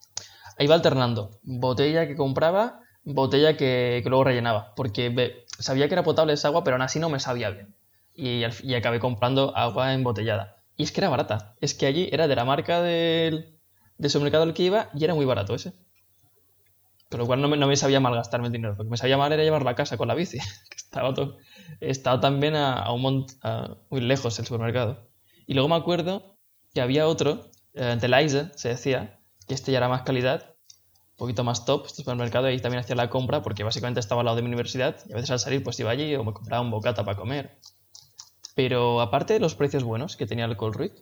[0.58, 6.48] iba alternando, botella que compraba, botella que, luego rellenaba, porque sabía que era potable esa
[6.48, 7.74] agua, pero aún así no me sabía bien.
[8.14, 10.56] Y, y acabé comprando agua embotellada.
[10.76, 13.59] Y es que era barata, es que allí era de la marca del
[14.00, 15.74] de supermercado al que iba y era muy barato ese.
[17.10, 18.74] Con lo cual no me, no me sabía mal gastarme el dinero.
[18.78, 20.38] Lo que me sabía mal era llevarlo a casa con la bici.
[20.70, 21.36] Que estaba, todo,
[21.80, 23.32] estaba también a, un mont,
[23.90, 25.08] muy lejos el supermercado.
[25.46, 26.38] Y luego me acuerdo
[26.72, 27.98] que había otro, eh,
[28.56, 30.56] se decía, que este ya era más calidad,
[31.16, 34.24] poquito más top este supermercado y ahí también hacía la compra porque básicamente estaba al
[34.24, 36.62] lado de mi universidad y a veces al salir pues iba allí o me compraba
[36.62, 37.58] un bocata para comer.
[38.54, 40.94] Pero aparte de los precios buenos que tenía el Colruyt,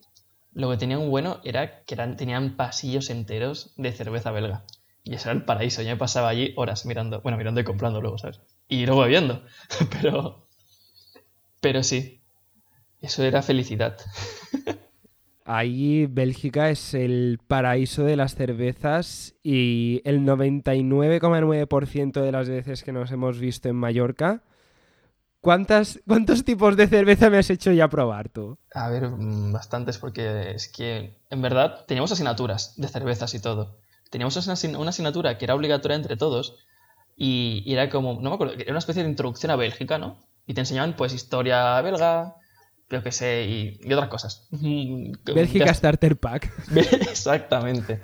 [0.59, 4.65] lo que tenía un bueno era que tenían pasillos enteros de cerveza belga.
[5.05, 5.83] Y eso era el paraíso.
[5.83, 8.41] Yo me pasaba allí horas mirando, bueno, mirando y comprando luego, ¿sabes?
[8.67, 9.45] Y luego bebiendo.
[10.03, 10.49] pero,
[11.61, 12.23] pero sí,
[13.01, 13.99] eso era felicidad.
[15.45, 22.91] Ahí Bélgica es el paraíso de las cervezas y el 99,9% de las veces que
[22.93, 24.43] nos hemos visto en Mallorca,
[25.49, 28.59] ¿cuántas, ¿cuántos tipos de cerveza me has hecho ya probar tú?
[28.75, 33.79] A ver, mm, bastantes, porque es que en verdad teníamos asignaturas de cervezas y todo.
[34.11, 36.57] Teníamos una asignatura que era obligatoria entre todos
[37.17, 40.19] y, era como, no me acuerdo, era una especie de introducción a Bélgica, ¿no?
[40.47, 42.37] Y te enseñaban pues historia belga,
[42.91, 44.49] yo que sé, y, otras cosas.
[45.25, 46.53] Bélgica Starter Pack.
[47.11, 48.01] Exactamente,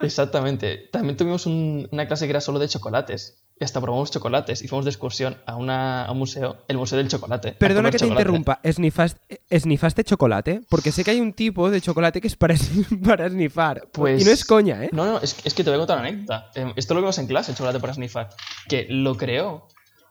[0.00, 0.88] exactamente.
[0.92, 3.42] También tuvimos una clase que era solo de chocolates.
[3.58, 7.08] Y hasta probamos chocolates y fuimos de excursión a, una, un museo, el Museo del
[7.08, 7.52] Chocolate.
[7.52, 10.60] Perdona que te interrumpa, ¿esnifaste, chocolate?
[10.68, 12.54] Porque sé que hay un tipo de chocolate que es para,
[13.04, 13.88] para snifar.
[13.92, 14.90] Pues, y no es coña, ¿eh?
[14.92, 16.50] No, no, es, que te voy a contar una anécdota.
[16.54, 18.28] Em, esto lo vemos en clase, el chocolate para snifar.
[18.68, 19.68] Que lo creó...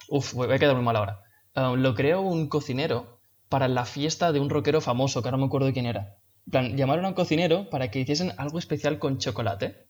[0.10, 1.22] Uf, voy a quedar muy mal ahora.
[1.56, 3.15] Um, lo creó un cocinero
[3.50, 6.18] para la fiesta de un rockero famoso, que ahora no me acuerdo quién era.
[6.48, 9.88] En plan, llamaron a un cocinero para que hiciesen algo especial con chocolate.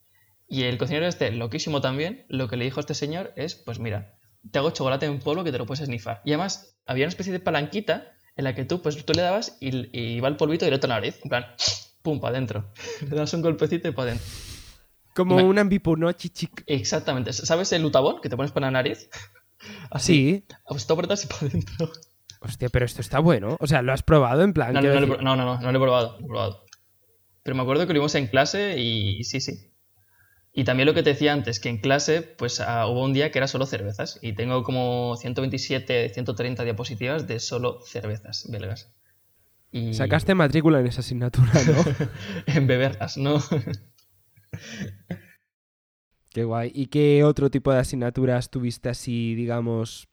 [0.47, 3.79] Y el cocinero este, loquísimo también, lo que le dijo a este señor es, pues
[3.79, 4.17] mira,
[4.51, 6.21] te hago chocolate en polvo que te lo puedes snifar.
[6.23, 9.57] Y además, había una especie de palanquita en la que tú, pues tú le dabas
[9.59, 11.19] y, iba el polvito directo a la nariz.
[11.23, 11.45] En plan,
[12.01, 12.71] pum, para adentro.
[13.09, 14.27] le das un golpecito y para adentro.
[15.13, 16.63] Como un ambipuno chichic.
[16.67, 17.31] Exactamente.
[17.31, 19.09] ¿Sabes el lutabón que te pones para la nariz?
[19.89, 20.45] Así.
[20.47, 20.55] Sí.
[20.67, 21.91] Pues tú apretas y para adentro.
[22.41, 23.57] Hostia, pero esto está bueno.
[23.59, 24.73] O sea, ¿lo has probado en plan?
[24.73, 26.65] No, no, no, no, no, no, lo he probado, lo he probado.
[27.43, 29.71] Pero me acuerdo que lo vimos en clase y, sí, sí.
[30.51, 33.31] Y también lo que te decía antes, que en clase pues ah, hubo un día
[33.31, 34.19] que era solo cervezas.
[34.21, 38.93] Y tengo como 127, 130 diapositivas de solo cervezas belgas.
[39.71, 39.93] Y...
[39.93, 41.83] Sacaste matrícula en esa asignatura, ¿no?
[42.47, 43.43] en beberlas, ¿no?
[46.31, 46.71] qué guay.
[46.73, 50.07] ¿Y qué otro tipo de asignaturas tuviste así, digamos,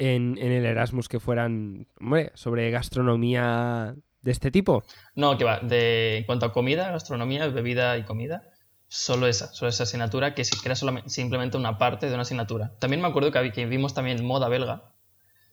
[0.00, 1.86] en, el Erasmus que fueran
[2.34, 4.82] sobre gastronomía de este tipo?
[5.14, 5.60] No, que va.
[5.60, 8.42] De, en cuanto a comida, gastronomía, bebida y comida,
[8.88, 12.72] solo esa, solo esa asignatura que, era solamente, simplemente una parte de una asignatura.
[12.78, 14.94] También me acuerdo que, que vimos también moda belga,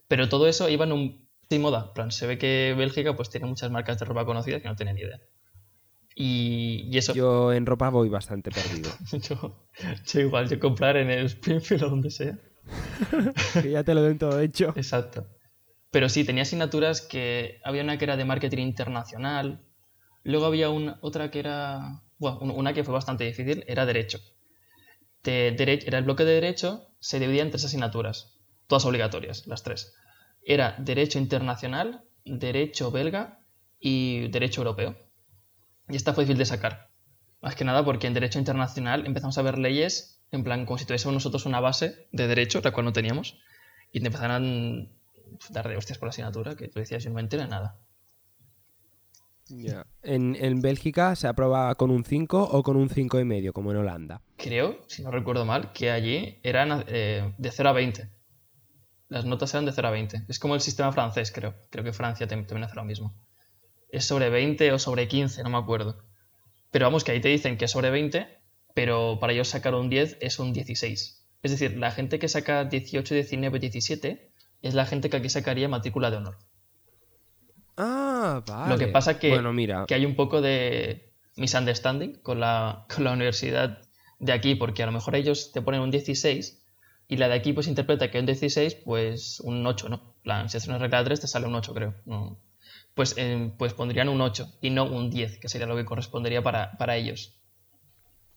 [0.07, 1.27] pero todo eso iba en un...
[1.49, 1.93] Sí, moda.
[1.93, 4.95] plan, se ve que Bélgica pues tiene muchas marcas de ropa conocidas que no tienen
[4.95, 5.21] ni idea.
[6.13, 7.13] Y, eso.
[7.13, 8.91] Yo en ropa voy bastante perdido.
[10.13, 12.37] yo, igual, yo comprar en el Springfield o donde sea.
[13.61, 14.73] que ya te lo den todo hecho.
[14.75, 15.27] Exacto.
[15.91, 19.65] Pero sí, tenía asignaturas que había una que era de marketing internacional,
[20.23, 24.19] luego había una, otra que era, bueno, una que fue bastante difícil, era derecho.
[25.23, 29.95] De, era el bloque de derecho, se dividía en tres asignaturas, todas obligatorias, las tres.
[30.43, 33.39] Era derecho internacional, derecho belga
[33.79, 34.97] y derecho europeo.
[35.89, 36.89] Y esta fue difícil de sacar.
[37.41, 40.85] Más que nada porque en derecho internacional empezamos a ver leyes en plan, como si
[40.85, 43.39] tuviésemos nosotros una base de derecho, la cual no teníamos,
[43.91, 44.89] y te empezaran
[45.49, 47.77] a dar de hostias por la asignatura, que tú decías, yo no me enteré nada.
[50.03, 53.71] En, en, Bélgica se aprueba con un 5 o con un 5 y medio, como
[53.71, 54.21] en Holanda.
[54.35, 58.09] Creo, si no recuerdo mal, que allí eran eh, de 0 a 20.
[59.09, 60.25] Las notas eran de 0 a 20.
[60.27, 61.55] Es como el sistema francés, creo.
[61.69, 63.15] Creo que Francia también hace lo mismo.
[63.89, 66.03] Es sobre 20 o sobre 15, no me acuerdo.
[66.71, 68.36] Pero vamos, que ahí te dicen que es sobre 20
[68.77, 71.25] pero para ellos sacar un 10 es un 16.
[71.41, 74.29] Es decir, la gente que saca 18, 19, 17
[74.61, 76.37] es la gente que aquí sacaría matrícula de honor.
[77.75, 78.71] Ah, vale.
[78.71, 79.85] Lo que pasa que, bueno, mira.
[79.87, 83.81] que hay un poco de misunderstanding con la, con la universidad
[84.19, 86.63] de aquí, porque a lo mejor ellos te ponen un 16
[87.07, 90.13] y la de aquí pues interpreta que un 16, pues un 8, ¿no?
[90.21, 91.95] plan, si haces una regla de 3 te sale un 8, creo.
[92.93, 96.43] Pues, eh, pues pondrían un 8 y no un 10, que sería lo que correspondería
[96.43, 97.36] para, para ellos.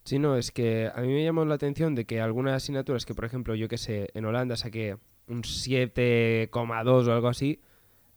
[0.05, 3.15] Sí, no, es que a mí me llamó la atención de que algunas asignaturas que,
[3.15, 7.61] por ejemplo, yo que sé, en Holanda saqué un 7,2 o algo así,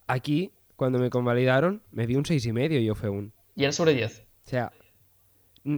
[0.06, 3.32] aquí, cuando me convalidaron, me di un 6,5 y yo fue un...
[3.54, 4.26] ¿Y era sobre 10?
[4.46, 4.72] O sea,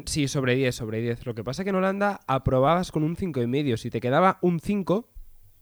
[0.06, 1.26] sí, sobre 10, sobre 10.
[1.26, 3.76] Lo que pasa es que en Holanda aprobabas con un 5,5.
[3.76, 5.08] Si te quedaba un 5,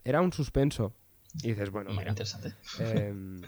[0.04, 0.94] era un suspenso.
[1.42, 2.54] Y dices, bueno, mira, interesante.
[2.78, 3.40] Em,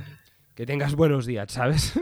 [0.55, 1.93] que tengas buenos días, ¿sabes?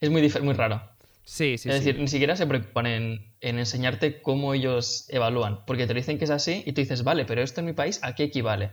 [0.00, 0.93] Es muy, muy raro.
[1.24, 5.94] Sí, sí, Es decir, ni siquiera se preocupan en, enseñarte cómo ellos evalúan, porque te
[5.94, 8.24] dicen que es así y tú dices, vale, pero esto en mi país, ¿a qué
[8.24, 8.72] equivale?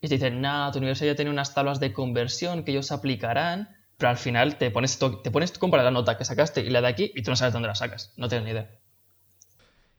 [0.00, 3.76] Y te dicen, nada, tu universidad ya tiene unas tablas de conversión que ellos aplicarán,
[3.96, 6.80] pero al final te pones, te pones tú comparar la nota que sacaste y la
[6.80, 8.70] de aquí y tú no sabes dónde la sacas, no tienes ni idea.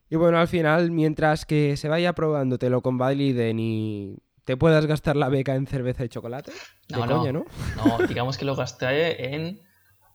[0.10, 4.86] Y bueno, al final, mientras que se vaya probando, te lo convaliden y te puedas
[4.86, 6.52] gastar la beca en cerveza y chocolate.
[6.88, 7.18] De No, no.
[7.18, 7.46] coña, ¿no?
[7.76, 9.62] No, digamos que lo gasté en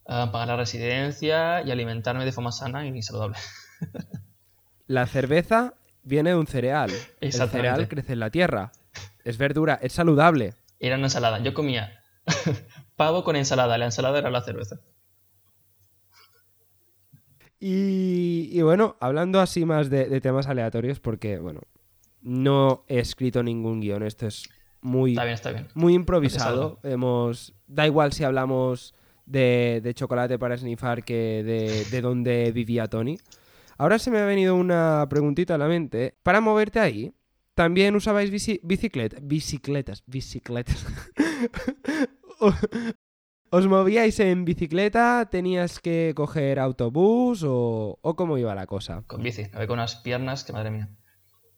[0.06, 3.36] eh, pagar la residencia y alimentarme de forma sana y saludable.
[4.86, 6.90] La cerveza viene de un cereal.
[7.20, 8.70] El cereal crece en la tierra.
[9.24, 10.54] Es verdura, es saludable.
[10.78, 11.38] Era una ensalada.
[11.38, 12.02] Yo comía
[12.96, 13.78] pavo con ensalada.
[13.78, 14.80] La ensalada era la cerveza.
[17.58, 21.62] Y, y bueno, hablando así más de, de temas aleatorios, porque, bueno,
[22.20, 24.48] no he escrito ningún guion, esto es
[24.82, 25.68] muy, Está bien, está bien.
[25.74, 26.78] muy improvisado.
[26.82, 28.94] Hemos, da igual si hablamos
[29.26, 33.18] de, chocolate para snifar que de, de dónde vivía Tony.
[33.76, 36.14] Ahora se me ha venido una preguntita a la mente.
[36.22, 37.12] Para moverte ahí,
[37.54, 39.18] ¿también usabais bici- bicicleta?
[39.22, 40.86] Bicicletas, bicicletas.
[43.50, 45.28] ¿Os movíais en bicicleta?
[45.30, 47.44] ¿Tenías que coger autobús?
[47.46, 49.04] ¿O, cómo iba la cosa?
[49.06, 49.44] Con bici.
[49.54, 50.88] Me con unas piernas que madre mía.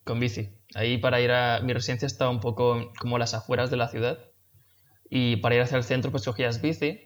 [0.04, 0.50] Con bici.
[0.74, 1.60] Ahí para ir a.
[1.62, 4.18] Mi residencia estaba un poco como a las afueras de la ciudad.
[5.08, 7.05] Y para ir hacia el centro, pues cogías bici.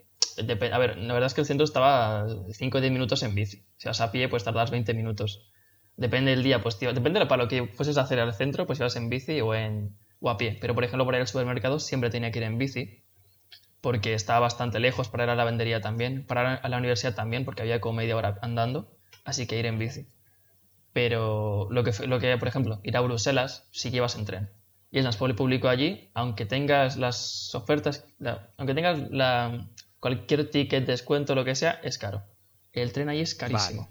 [0.73, 3.65] A ver, la verdad es que el centro estaba 5 o 10 minutos en bici.
[3.77, 5.51] Si vas a pie, pues tardas 20 minutos.
[5.97, 8.67] Depende del día, pues tío, depende de para lo que fueses a hacer al centro,
[8.67, 10.59] pues ibas en bici o, en, o a pie.
[10.61, 13.05] Pero por ejemplo, para ir al supermercado siempre tenía que ir en bici.
[13.81, 16.27] Porque estaba bastante lejos para ir a la lavandería también.
[16.27, 18.97] Para ir a la universidad también, porque había como media hora andando.
[19.25, 20.07] Así que ir en bici.
[20.93, 24.51] Pero lo que, lo que, por ejemplo, ir a Bruselas sí que ibas en tren.
[24.91, 29.69] Y el transporte público allí, aunque tengas las ofertas, la- aunque tengas la,
[30.01, 32.23] cualquier ticket, descuento, lo que sea, es caro.
[32.73, 33.89] El tren ahí es carísimo.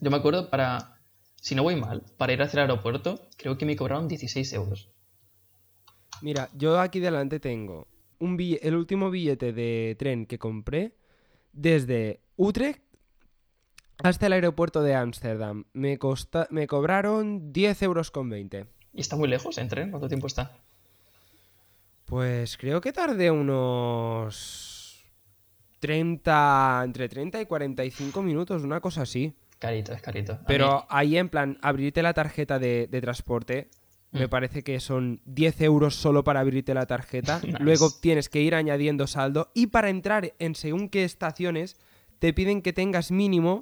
[0.00, 0.98] Yo me acuerdo para,
[1.36, 4.88] si no voy mal, para ir hacia el aeropuerto, creo que me cobraron 16 euros.
[6.20, 10.92] Mira, yo aquí delante tengo un el último billete de tren que compré
[11.52, 12.80] desde Utrecht
[14.02, 15.64] hasta el aeropuerto de Ámsterdam.
[15.72, 18.66] Me, costa- me cobraron 10 euros con 20.
[18.94, 19.90] ¿Y está muy lejos en tren?
[19.90, 20.56] ¿Cuánto tiempo está?
[22.04, 24.71] Pues creo que tardé unos
[25.82, 29.34] 30, entre 30 y 45 minutos, una cosa así.
[29.58, 30.32] Carito, es carito.
[30.32, 33.68] A mí- Pero ahí en plan, abrirte la tarjeta de, de transporte,
[34.10, 34.30] me Mm.
[34.30, 37.40] parece que son 10 euros solo para abrirte la tarjeta.
[37.44, 37.58] Nice.
[37.60, 39.50] Luego tienes que ir añadiendo saldo.
[39.54, 41.76] Y para entrar en según qué estaciones,
[42.18, 43.60] te piden que tengas mínimo,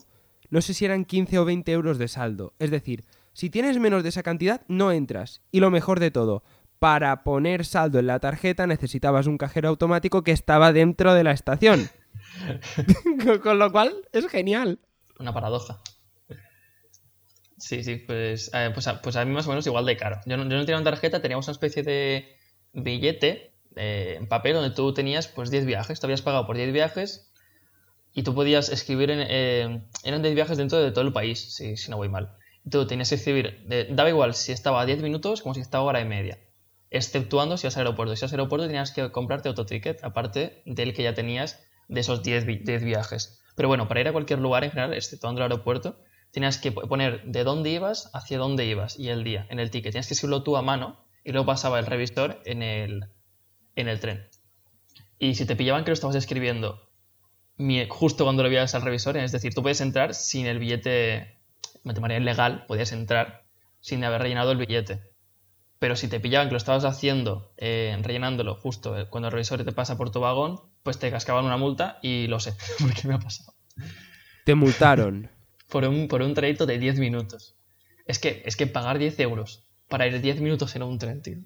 [0.50, 2.54] no sé si eran 15 o 20 euros de saldo.
[2.58, 5.42] Es decir, si tienes menos de esa cantidad, no entras.
[5.52, 6.42] Y lo mejor de todo,
[6.78, 11.32] para poner saldo en la tarjeta necesitabas un cajero automático que estaba dentro de la
[11.32, 11.88] estación.
[13.42, 14.78] Con- lo cual, es genial.
[15.18, 15.80] Una paradoja.
[17.58, 20.20] Sí, sí, pues, eh, pues, a, pues a mí más o menos igual de caro.
[20.26, 22.36] Yo no, yo no tenía una tarjeta, teníamos una especie de
[22.72, 26.00] billete eh, en papel donde tú tenías pues 10 viajes.
[26.00, 27.32] Te habías pagado por 10 viajes
[28.14, 29.20] y tú podías escribir en...
[29.28, 32.36] eh, eran 10 viajes dentro de todo el país, si, no voy mal.
[32.68, 36.00] Tú tenías que escribir, daba igual si estaba a 10 minutos como si estaba hora
[36.00, 36.38] y media.
[36.90, 38.16] Exceptuando si ibas al aeropuerto.
[38.16, 41.60] Si ibas al aeropuerto tenías que comprarte otro ticket, aparte del que ya tenías
[41.90, 43.42] de esos 10, vi- 10 viajes.
[43.56, 45.98] Pero bueno, para ir a cualquier lugar en general, exceptuando el aeropuerto,
[46.30, 49.70] tenías que po- poner de dónde ibas hacia dónde ibas y el día en el
[49.70, 49.92] ticket.
[49.92, 53.04] Tienes que escribirlo tú a mano y luego pasaba el revisor en el,
[53.76, 54.28] en el tren.
[55.18, 56.88] Y si te pillaban que lo estabas escribiendo
[57.90, 61.38] justo cuando lo enviabas al revisor, es decir, tú puedes entrar sin el billete,
[61.84, 63.44] de manera ilegal, podías entrar
[63.80, 65.09] sin haber rellenado el billete.
[65.80, 69.64] Pero si te pillaban que lo estabas haciendo, eh, rellenándolo justo eh, cuando el revisor
[69.64, 73.14] te pasa por tu vagón, pues te cascaban una multa y lo sé, porque me
[73.14, 73.54] ha pasado.
[74.44, 75.30] Te multaron.
[75.70, 77.54] Por un, por un trayecto de 10 minutos.
[78.04, 81.38] Es que, es que pagar 10 euros para ir 10 minutos en un tren, tío.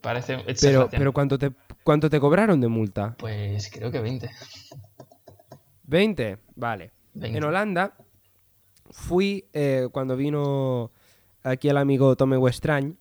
[0.00, 1.52] Parece Pero, pero ¿cuánto, te,
[1.84, 3.14] ¿cuánto te cobraron de multa?
[3.18, 4.28] Pues creo que 20.
[5.88, 6.38] ¿20?
[6.56, 6.90] Vale.
[7.14, 7.38] 20.
[7.38, 7.94] En Holanda
[8.90, 10.90] fui eh, cuando vino
[11.44, 12.96] aquí el amigo Tome Westrañ,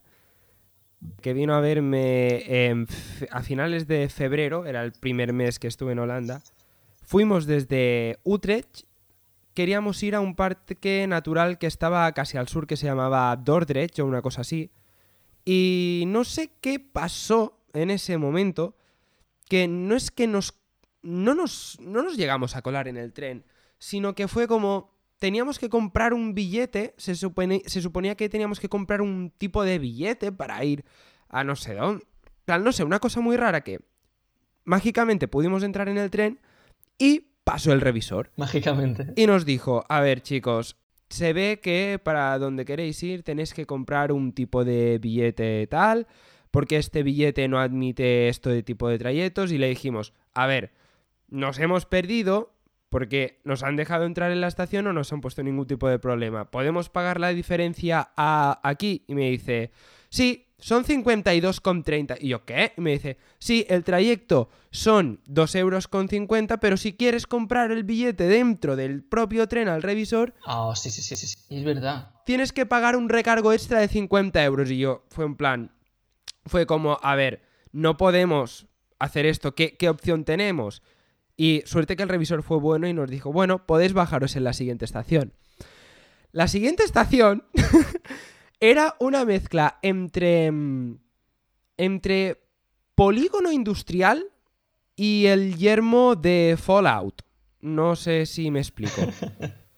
[1.21, 2.85] que vino a verme
[3.29, 6.41] a finales de febrero, era el primer mes que estuve en Holanda.
[7.03, 8.83] Fuimos desde Utrecht,
[9.53, 13.99] queríamos ir a un parque natural que estaba casi al sur, que se llamaba Dordrecht
[13.99, 14.71] o una cosa así.
[15.43, 18.75] Y no sé qué pasó en ese momento,
[19.49, 20.61] que no es que nos
[21.01, 23.43] no nos, no nos llegamos a colar en el tren,
[23.79, 28.59] sino que fue como teníamos que comprar un billete, se, supone- se suponía que teníamos
[28.59, 30.83] que comprar un tipo de billete para ir
[31.29, 32.03] a no sé dónde.
[32.45, 33.81] Tal, no sé, una cosa muy rara que
[34.63, 36.39] mágicamente pudimos entrar en el tren
[36.97, 38.31] y pasó el revisor.
[38.35, 39.13] Mágicamente.
[39.15, 40.75] Y nos dijo, a ver chicos,
[41.09, 46.07] se ve que para donde queréis ir tenéis que comprar un tipo de billete tal,
[46.49, 49.51] porque este billete no admite esto de tipo de trayectos.
[49.51, 50.71] Y le dijimos, a ver,
[51.29, 52.55] nos hemos perdido,
[52.91, 55.97] porque nos han dejado entrar en la estación o nos han puesto ningún tipo de
[55.97, 56.51] problema.
[56.51, 59.05] ¿Podemos pagar la diferencia a aquí?
[59.07, 59.71] Y me dice,
[60.09, 62.17] sí, son 52,30.
[62.19, 62.73] Y yo, ¿qué?
[62.75, 65.87] Y me dice, sí, el trayecto son 2,50 euros,
[66.59, 70.33] pero si quieres comprar el billete dentro del propio tren al revisor...
[70.45, 72.11] Ah, sí, sí, sí, sí, es verdad.
[72.25, 74.69] Tienes que pagar un recargo extra de 50 euros.
[74.69, 75.71] Y yo, fue en plan,
[76.45, 78.67] fue como, a ver, no podemos
[78.99, 80.83] hacer esto, ¿qué, qué opción tenemos?
[81.41, 84.53] Y suerte que el revisor fue bueno y nos dijo, bueno, podéis bajaros en la
[84.53, 85.33] siguiente estación.
[86.31, 87.45] La siguiente estación
[88.59, 90.99] era una mezcla entre, mm,
[91.77, 92.43] entre
[92.93, 94.27] polígono industrial
[94.95, 97.23] y el yermo de Fallout.
[97.59, 99.01] No sé si me explico.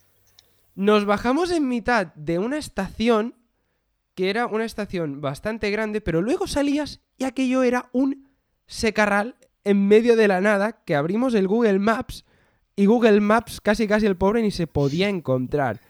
[0.76, 3.36] Nos bajamos en mitad de una estación
[4.16, 8.28] que era una estación bastante grande, pero luego salías y aquello era un
[8.68, 12.26] secarral en medio de la nada que abrimos el Google Maps
[12.76, 15.82] y Google Maps casi casi el pobre ni se podía encontrar.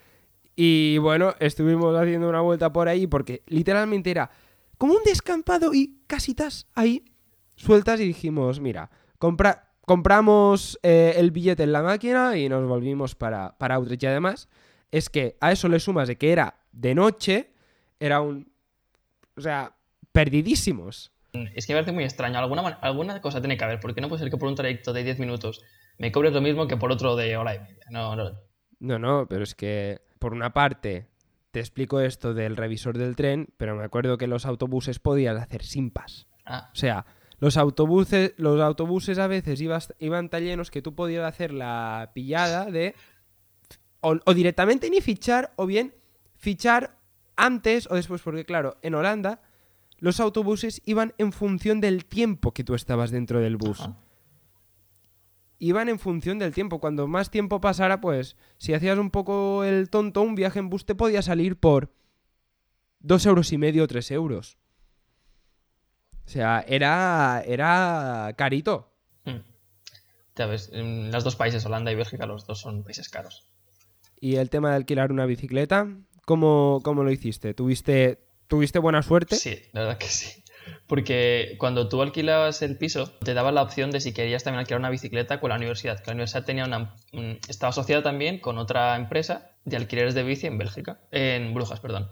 [0.56, 4.30] Y bueno, estuvimos haciendo una vuelta por ahí porque literalmente era
[4.78, 7.06] como un descampado y casitas ahí
[7.56, 13.58] sueltas y dijimos, mira, compramos eh, el billete en la máquina y nos volvimos para,
[13.58, 14.04] para Outreach.
[14.04, 14.50] Y además
[14.92, 17.54] es que a eso le sumas de que era de noche,
[18.00, 18.52] era un...
[19.36, 19.76] O sea,
[20.12, 21.12] perdidísimos.
[21.34, 22.38] Es que me parece muy extraño.
[22.38, 25.04] Alguna, alguna cosa tiene que haber, porque no puede ser que por un trayecto de
[25.04, 25.64] 10 minutos
[25.98, 27.86] me cobres lo mismo que por otro de hora y media.
[27.90, 28.32] No, no.
[28.80, 31.08] No, no, pero es que, por una parte,
[31.52, 35.64] te explico esto del revisor del tren, pero me acuerdo que los autobuses podías hacer
[35.64, 36.28] simpas.
[36.46, 36.70] Ah.
[36.72, 37.06] O sea,
[37.40, 39.60] los autobuses, los autobuses a veces
[40.00, 42.96] iban tan llenos que tú podías hacer la pillada de.
[44.02, 45.96] O, o, directamente ni fichar, o bien
[46.36, 46.98] fichar
[47.36, 49.42] antes o después, porque claro, en Holanda
[50.04, 53.88] los autobuses iban en función del tiempo que tú estabas dentro del bus.
[55.60, 56.82] Iban en función del tiempo.
[56.82, 60.86] Cuando más tiempo pasara, pues, si hacías un poco el tonto, un viaje en bus
[60.86, 61.94] te podía salir por
[63.00, 64.58] dos euros y medio o tres euros.
[66.26, 68.92] O sea, era, era carito.
[69.24, 69.40] Hmm.
[70.36, 73.46] Ya ves, en los dos países, Holanda y Bélgica, los dos son países caros.
[74.20, 75.88] ¿Y el tema de alquilar una bicicleta?
[76.26, 77.54] ¿Cómo, cómo lo hiciste?
[77.54, 79.36] ¿Tuviste ¿Tuviste buena suerte?
[79.36, 80.44] Sí, la verdad que sí.
[80.88, 84.80] Porque cuando tú alquilabas el piso, te daba la opción de si querías también alquilar
[84.80, 86.00] una bicicleta con la universidad.
[86.00, 86.96] Que la universidad tenía una,
[87.48, 92.12] estaba asociada también con otra empresa de alquileres de bici en Bélgica, en Brujas, perdón.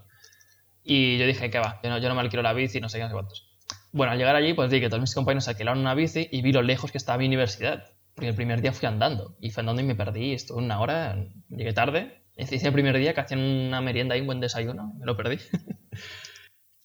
[0.83, 1.79] Y yo dije, ¿qué va?
[1.83, 3.43] Yo no, yo no me alquilo la bici, no sé qué, no sé.
[3.91, 6.51] Bueno, al llegar allí, pues vi que todos mis compañeros alquilaron una bici y vi
[6.53, 7.91] lo lejos que estaba mi universidad.
[8.15, 9.35] Porque el primer día fui andando.
[9.39, 10.33] Y fui andando y me perdí.
[10.33, 11.17] Estuve una hora,
[11.49, 12.20] llegué tarde.
[12.41, 14.93] Hice el primer día que hacían una merienda y un buen desayuno.
[14.97, 15.37] Me lo perdí.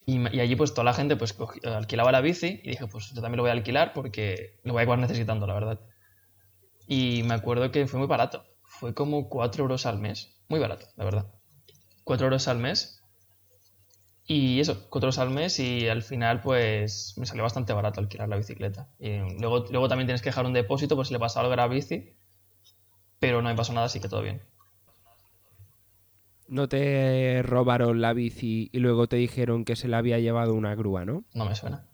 [0.08, 3.38] Y, allí pues toda la gente pues alquilaba la bici y dije pues yo también
[3.38, 5.80] lo voy a alquilar porque lo voy a acabar necesitando, la verdad.
[6.86, 8.44] Y me acuerdo que fue muy barato.
[8.62, 10.38] Fue como 4 euros al mes.
[10.48, 11.34] Muy barato, la verdad.
[12.04, 13.02] 4 euros al mes.
[14.28, 18.28] Y eso, 4 euros al mes y al final pues me salió bastante barato alquilar
[18.28, 18.88] la bicicleta.
[19.00, 21.56] Y luego, luego también tienes que dejar un depósito por si le pasa algo a
[21.56, 22.16] la bici.
[23.18, 24.40] Pero no me pasó nada, así que todo bien
[26.48, 30.74] no te robaron la bici y luego te dijeron que se la había llevado una
[30.74, 31.24] grúa, ¿no?
[31.34, 31.86] No me suena.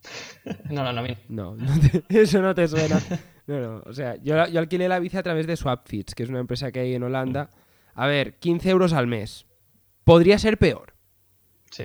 [0.70, 1.02] no, no, no.
[1.28, 1.56] No,
[2.08, 3.00] eso no te suena.
[3.46, 3.82] No, no.
[3.86, 6.70] O sea, yo, yo, alquilé la bici a través de Swapfits, que es una empresa
[6.72, 7.50] que hay en Holanda.
[7.94, 9.46] A ver, 15 euros al mes.
[10.04, 10.94] Podría ser peor.
[11.70, 11.84] Sí.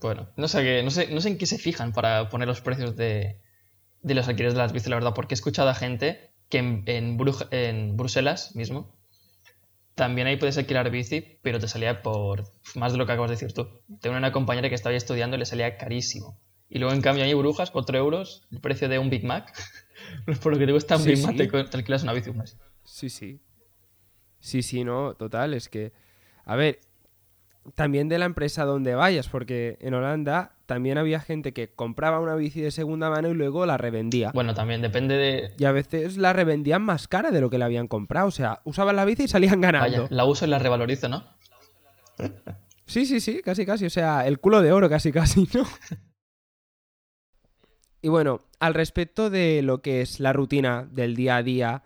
[0.00, 2.60] Bueno, no sé, qué, no sé, no sé en qué se fijan para poner los
[2.60, 3.40] precios de,
[4.02, 6.82] de los alquileres de las bicis, la verdad, porque he escuchado a gente que en,
[6.86, 7.18] en,
[7.50, 8.94] en Bruselas mismo
[9.94, 13.36] también ahí puedes alquilar bici, pero te salía por más de lo que acabas de
[13.36, 13.68] decir tú.
[14.00, 16.38] Tengo una compañera que estaba ahí estudiando y le salía carísimo.
[16.68, 19.52] Y luego, en cambio, ahí Brujas, 4 euros, el precio de un Big Mac.
[20.42, 22.30] por lo que te cuesta un Big Mac, te, alquilas una bici.
[22.84, 23.40] Sí, sí.
[24.40, 25.52] Sí, sí, no, total.
[25.54, 25.92] Es que,
[26.44, 26.80] a ver,
[27.74, 32.34] también de la empresa donde vayas, porque en Holanda también había gente que compraba una
[32.34, 34.30] bici de segunda mano y luego la revendía.
[34.32, 35.52] Bueno, también depende de...
[35.58, 38.28] Y a veces la revendían más cara de lo que la habían comprado.
[38.28, 40.06] O sea, usaban la bici y salían ganando.
[40.10, 41.24] la uso y la revalorizo, ¿no?
[42.86, 43.86] Sí, sí, sí, casi, casi.
[43.86, 45.64] O sea, el culo de oro, casi, casi, ¿no?
[48.02, 51.82] Y bueno, al respecto de lo que es la rutina del día a día,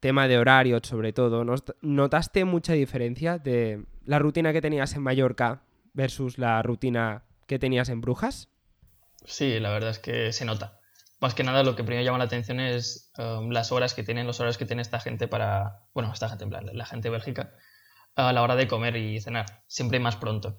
[0.00, 1.44] tema de horario sobre todo,
[1.80, 7.88] ¿notaste mucha diferencia de la rutina que tenías en Mallorca versus la rutina que tenías
[7.88, 8.48] en Brujas?
[9.24, 10.80] Sí, la verdad es que se nota.
[11.20, 14.26] Más que nada lo que primero llama la atención es um, las horas que tienen,
[14.26, 17.54] las horas que tiene esta gente para, bueno, esta gente en plan, la gente Bélgica,
[18.14, 20.58] a la hora de comer y cenar, siempre más pronto.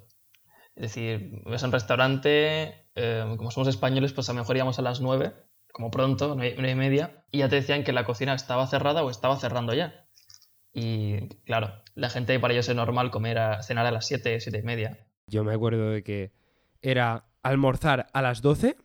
[0.76, 4.82] Es decir, ves un restaurante, eh, como somos españoles, pues a lo mejor íbamos a
[4.82, 5.34] las 9,
[5.72, 9.12] como pronto, nueve y media, y ya te decían que la cocina estaba cerrada o
[9.12, 10.07] estaba cerrando ya.
[10.80, 14.60] Y claro, la gente para ellos es normal comer a, cenar a las 7, 7
[14.60, 15.08] y media.
[15.26, 16.32] Yo me acuerdo de que
[16.84, 18.78] era almorzar a las 12,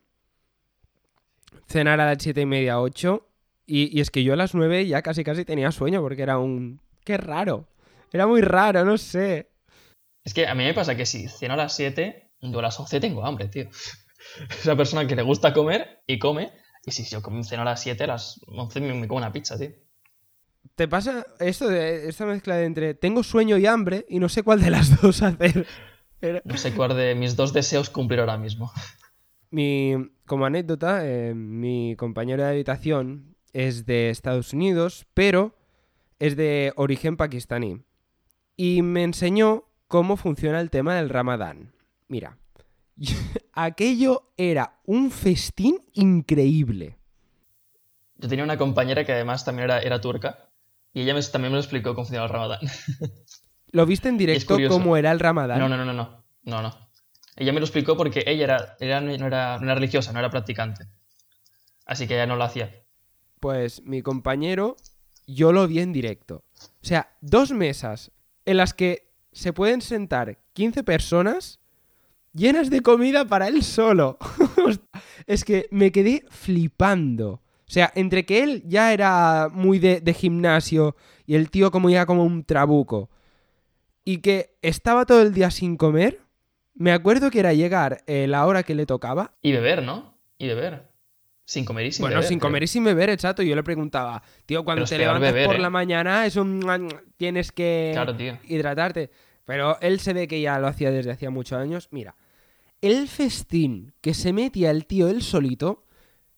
[1.67, 3.29] cenar a las 7 y media, 8.
[3.67, 6.39] Y, y es que yo a las 9 ya casi casi tenía sueño porque era
[6.39, 6.81] un...
[7.05, 7.69] ¡Qué raro!
[8.11, 9.51] Era muy raro, no sé.
[10.25, 12.81] Es que a mí me pasa que si ceno a las 7, yo a las
[12.81, 13.69] 11 tengo hambre, tío.
[14.49, 16.53] Es una persona que le gusta comer y come.
[16.87, 19.59] Y si yo ceno a las 7, a las 11 me, me como una pizza,
[19.59, 19.73] tío.
[20.75, 24.43] ¿Te pasa esto de esta mezcla de entre tengo sueño y hambre y no sé
[24.43, 25.67] cuál de las dos hacer?
[26.21, 28.73] Era- No sé cuál de mis dos deseos cumplir ahora mismo.
[29.51, 29.95] Mi,
[30.25, 35.55] como anécdota, eh, mi compañero de habitación es de Estados Unidos, pero
[36.19, 37.83] es de origen pakistaní.
[38.57, 41.75] Y me enseñó cómo funciona el tema del ramadán.
[42.09, 42.39] Mira,
[43.53, 46.97] aquello era un festín increíble.
[48.17, 50.49] Yo tenía una compañera que además también era, era turca.
[50.95, 52.59] Y ella me- también me lo explicó cómo funcionaba el ramadán.
[53.73, 55.59] ¿Lo viste en directo cómo era el ramadán?
[55.59, 56.23] No, no, no, no, no.
[56.45, 56.77] No, no.
[57.37, 60.31] Ella me lo explicó porque ella era, era- no, era, no era religiosa, no era
[60.31, 60.87] practicante.
[61.87, 62.75] Así que ella no lo hacía.
[63.41, 64.77] Pues mi compañero,
[65.27, 66.45] yo lo vi en directo.
[66.61, 68.13] O sea, dos mesas
[68.45, 71.59] en las que se pueden sentar 15 personas
[72.35, 74.19] llenas de comida para él solo.
[75.27, 77.41] es que me quedé flipando.
[77.73, 80.95] O sea, entre que él ya era muy de, de gimnasio
[81.25, 83.09] y el tío como ya como un trabuco
[84.05, 86.21] y que estaba todo el día sin comer,
[86.75, 90.19] me acuerdo que era llegar eh, la hora que le tocaba Y beber, ¿no?
[90.37, 90.91] Y beber.
[91.47, 92.29] Sin comer y sin bueno, beber.
[92.29, 92.49] sin creo.
[92.51, 93.43] comer y sin beber, exacto.
[93.43, 95.59] Yo le preguntaba, tío, cuando es te levantas beber, por ¿eh?
[95.59, 98.15] la mañana, eso mm, tienes que Claro,
[98.49, 99.11] hidratarte.
[99.47, 101.89] Pero él se ve que ya lo hacía desde hacía muchos años.
[101.91, 102.17] Mira,
[102.83, 105.87] el festín que se metía el tío él solito,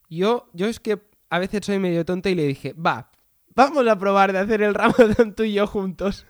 [0.09, 3.11] yo, yo es que a veces soy medio tonto y le dije, va,
[3.57, 6.27] vamos a probar de hacer el ramadán tú y yo juntos.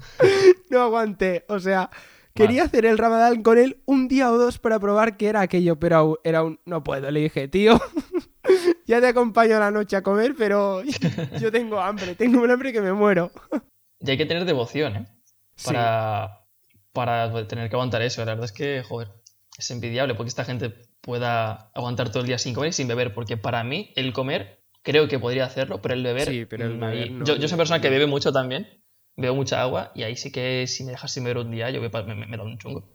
[0.70, 1.90] no aguanté, o sea,
[2.32, 5.78] quería hacer el ramadán con él un día o dos para probar qué era aquello,
[5.78, 7.78] pero era un, no puedo, le dije, tío,
[8.86, 10.82] ya te acompaño a la noche a comer, pero
[11.38, 13.30] yo tengo hambre, tengo un hambre que me muero.
[14.00, 15.06] Y hay que tener devoción, ¿eh?
[15.56, 15.66] Sí.
[15.66, 16.46] Para,
[16.94, 18.24] para tener que aguantar eso.
[18.24, 19.08] La verdad es que, joder,
[19.58, 23.14] es envidiable porque esta gente pueda aguantar todo el día sin comer y sin beber.
[23.14, 26.28] Porque para mí, el comer, creo que podría hacerlo, pero el beber.
[26.28, 27.24] Sí, pero el ahí- beber no.
[27.24, 28.82] yo, yo soy una persona que bebe mucho también.
[29.16, 31.80] Bebo mucha agua y ahí sí que si me dejas sin beber un día, yo
[31.80, 32.88] me, me, me da un chungo.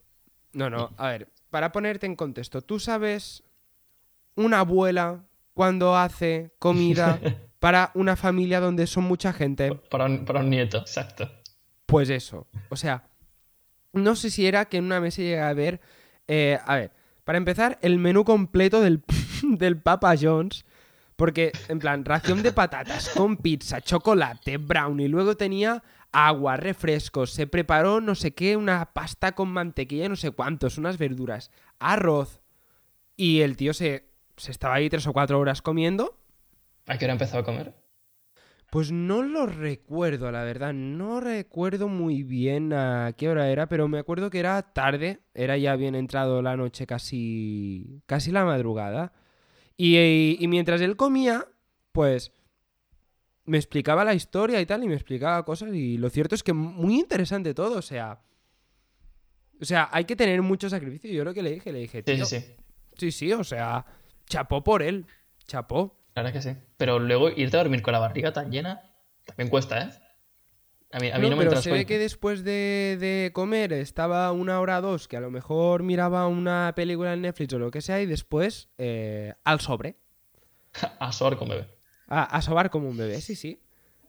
[0.54, 3.44] No, no, a ver, para ponerte en contexto, ¿tú sabes
[4.36, 7.20] una abuela cuando hace comida
[7.60, 9.76] para una familia donde son mucha gente?
[9.90, 11.30] Para un, para un nieto, exacto.
[11.86, 13.08] Pues eso, o sea,
[13.94, 15.80] no sé si era que en una mesa llega a ver,
[16.28, 16.92] eh, a ver,
[17.26, 19.04] para empezar, el menú completo del,
[19.44, 20.64] del Papa John's,
[21.18, 27.48] porque en plan, ración de patatas con pizza, chocolate, brownie, luego tenía agua, refrescos, se
[27.48, 32.40] preparó no sé qué, una pasta con mantequilla, no sé cuántos, unas verduras, arroz,
[33.18, 34.08] y el tío se,
[34.38, 36.18] se estaba ahí tres o cuatro horas comiendo.
[36.86, 37.74] ¿A qué hora empezó a comer?
[38.70, 40.74] Pues no lo recuerdo, la verdad.
[40.74, 45.20] No recuerdo muy bien a qué hora era, pero me acuerdo que era tarde.
[45.34, 48.02] Era ya bien entrado la noche, casi.
[48.06, 49.14] casi la madrugada.
[49.78, 51.46] Y, y- y mientras él comía,
[51.92, 52.32] pues.
[53.46, 55.74] Me explicaba la historia y tal, y me explicaba cosas.
[55.74, 58.20] Y lo cierto es que muy interesante todo, o sea.
[59.62, 61.12] O sea, hay que tener mucho sacrificio.
[61.12, 62.46] Yo lo que le dije, le dije, sí, sí.
[62.98, 63.86] sí, sí, o sea.
[64.26, 65.06] Chapó por él.
[65.46, 65.96] Chapó.
[66.16, 66.60] La verdad es que sí.
[66.78, 68.82] Pero luego irte a dormir con la barriga tan llena
[69.26, 69.90] también cuesta, ¿eh?
[70.92, 73.74] A mí, a mí no, No, me pero se ve que después de, de comer
[73.74, 77.60] estaba una hora o dos, que a lo mejor miraba una película en Netflix o
[77.60, 79.98] lo que sea, y después eh, al sobre.
[81.00, 81.68] A sor con bebé.
[82.08, 83.62] A, a sobar como un bebé, sí, sí.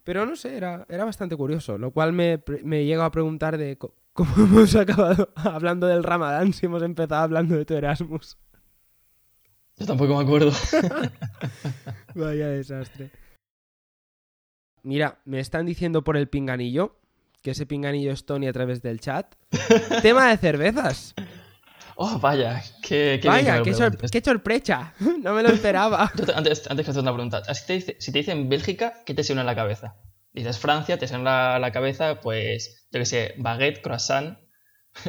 [0.04, 1.78] Pero no sé, era, era bastante curioso.
[1.78, 3.76] Lo cual me, me llega a preguntar de
[4.12, 8.38] cómo hemos acabado hablando del Ramadán si hemos empezado hablando de tu Erasmus.
[9.78, 10.52] Yo tampoco me acuerdo.
[12.14, 13.10] Vaya desastre.
[14.82, 16.98] Mira, me están diciendo por el pinganillo,
[17.42, 19.34] que ese pinganillo es Tony a través del chat.
[20.02, 21.14] Tema de cervezas.
[21.96, 22.62] Oh, vaya.
[22.82, 24.94] Qué, qué bien Vaya, qué, sor- qué sorpresa.
[25.22, 26.12] No me lo esperaba.
[26.16, 27.42] Yo te- antes, antes que hacer una pregunta.
[27.54, 29.96] Si te, dice- si te dicen Bélgica, ¿qué te suena en la cabeza?
[30.32, 34.38] Dices Francia, te suena en la, la cabeza, pues, yo qué sé, baguette, croissant,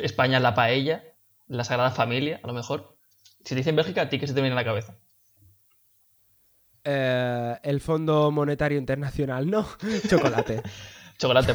[0.01, 1.03] España, la paella,
[1.47, 2.96] la Sagrada Familia, a lo mejor.
[3.47, 4.97] Si te dicen Bélgica, ¿a ti qué se te viene a la cabeza?
[6.83, 9.65] Eh, el Fondo Monetario Internacional, no.
[10.09, 10.61] Chocolate.
[11.17, 11.53] Chocolate.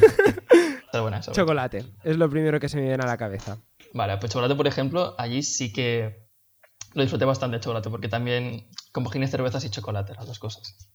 [0.85, 1.33] Está buena esa.
[1.33, 1.85] Chocolate.
[2.03, 3.59] Es lo primero que se me viene a la cabeza.
[3.93, 6.25] Vale, pues chocolate, por ejemplo, allí sí que
[6.95, 10.89] lo disfruté bastante el chocolate, porque también compaginé cervezas y chocolate, las dos cosas.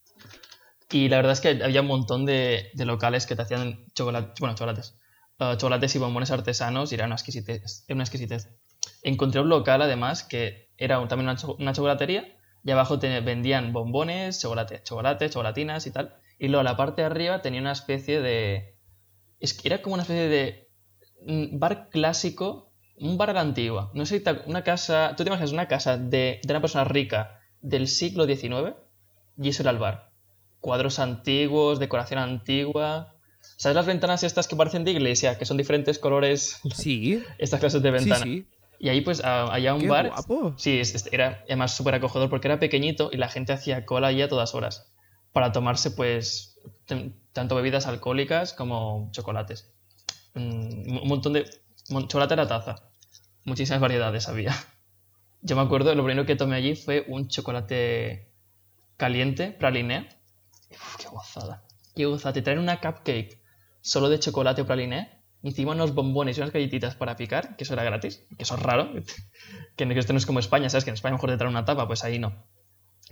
[0.90, 4.32] Y la verdad es que había un montón de, de locales que te hacían chocolate,
[4.40, 4.98] bueno, chocolates,
[5.38, 7.84] uh, chocolates y bombones artesanos y era una exquisitez.
[7.88, 8.48] Una exquisitez.
[9.04, 13.72] Encontré un local además que era también una, cho una chocolatería y abajo te vendían
[13.72, 16.16] bombones, chocolate, chocolate, chocolatinas y tal.
[16.38, 18.76] Y luego la parte de arriba tenía una especie de...
[19.40, 20.68] Es que era como una especie de
[21.52, 23.90] bar clásico, un bar de la antigua.
[23.94, 25.14] No sé, una casa...
[25.16, 28.74] ¿Tú te imaginas una casa de, de una persona rica del siglo XIX?
[29.36, 30.08] Y eso era el bar
[30.60, 33.14] cuadros antiguos, decoración antigua.
[33.56, 35.38] ¿Sabes las ventanas estas que parecen de iglesia?
[35.38, 36.60] Que son diferentes colores.
[36.74, 37.22] Sí.
[37.38, 38.22] Estas clases de ventanas.
[38.22, 38.57] Sí, sí.
[38.78, 40.08] Y ahí pues había un Qué bar.
[40.10, 40.54] guapo.
[40.56, 44.28] Sí, era además súper acogedor porque era pequeñito y la gente hacía cola allí a
[44.28, 44.92] todas horas.
[45.32, 46.58] Para tomarse pues
[47.32, 49.70] tanto bebidas alcohólicas como chocolates.
[50.34, 51.44] Mm, Un montón de...
[52.06, 52.76] Chocolate a la taza.
[53.44, 54.54] Muchísimas variedades había.
[55.40, 58.30] Yo me acuerdo, lo primero que tomé allí fue un chocolate
[58.96, 60.08] caliente, praliné.
[60.70, 61.64] Uf, qué gozada.
[61.96, 62.32] Qué gozada.
[62.34, 63.40] Te traen una cupcake
[63.80, 65.17] solo de chocolate o praliné.
[65.42, 68.62] Encima unos bombones y unas galletitas para picar, que eso era gratis, que eso es
[68.62, 68.92] raro.
[69.76, 70.84] Que esto no es como España, ¿sabes?
[70.84, 72.44] Que en España mejor te traen una tapa, pues ahí no.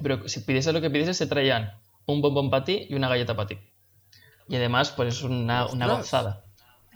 [0.02, 3.36] Pero si pidiese lo que pidiese, se traían un bombón para ti y una galleta
[3.36, 3.58] para ti.
[4.48, 6.44] Y además, pues es una, una gozada.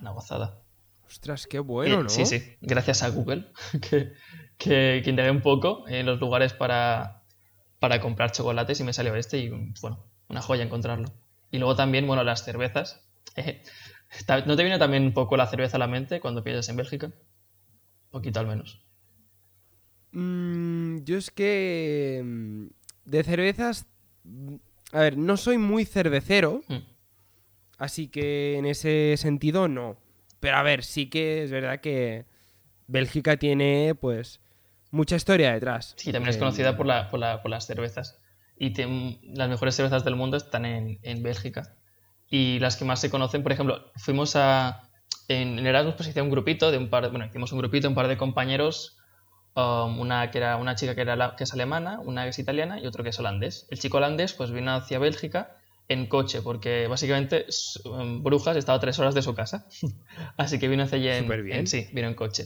[0.01, 0.59] Una gozada.
[1.07, 2.09] Ostras, qué bueno, Eh, ¿no?
[2.09, 3.47] Sí, sí, gracias a Google,
[3.89, 4.11] que,
[4.57, 7.23] que, que indagué un poco en los lugares para,
[7.79, 9.49] para comprar chocolates y me salió este y
[9.81, 11.07] bueno, una joya encontrarlo.
[11.49, 13.05] Y luego también, bueno, las cervezas.
[14.45, 17.07] ¿No te viene también un poco la cerveza a la mente cuando piensas en Bélgica?
[17.07, 18.81] Un poquito al menos.
[20.11, 22.21] Mm, yo es que.
[22.23, 22.65] mm,
[23.05, 23.85] De cervezas.
[24.23, 24.55] mm,
[24.93, 26.75] A ver, no soy muy cervecero, Mm.
[27.77, 29.95] así que en ese sentido no.
[30.41, 32.25] Pero a ver, sí que es verdad que
[32.87, 34.41] Bélgica tiene, pues,
[34.91, 35.93] mucha historia detrás.
[35.97, 38.19] Sí, también es Eh, conocida por, la, por, la- por las cervezas.
[38.57, 38.85] Y te-
[39.33, 41.77] las mejores cervezas del mundo están en, en Bélgica.
[42.31, 44.79] Y las que más se conocen, por ejemplo, fuimos a.
[45.27, 47.09] En, en Erasmus pues hice un grupito de un par.
[47.11, 48.97] Bueno, hicimos un grupito, un par de compañeros.
[49.55, 52.39] um, una que era una chica que, era la- que es alemana, una que es
[52.39, 53.65] italiana y otro que es holandés.
[53.69, 55.49] El chico holandés pues vino hacia Bélgica
[55.89, 57.45] en coche, porque básicamente
[57.85, 59.65] um, Brujas estaba tres horas de su casa.
[60.37, 61.59] Así que vino hacia allí en, Superbién.
[61.59, 62.45] en- sí, vino en coche.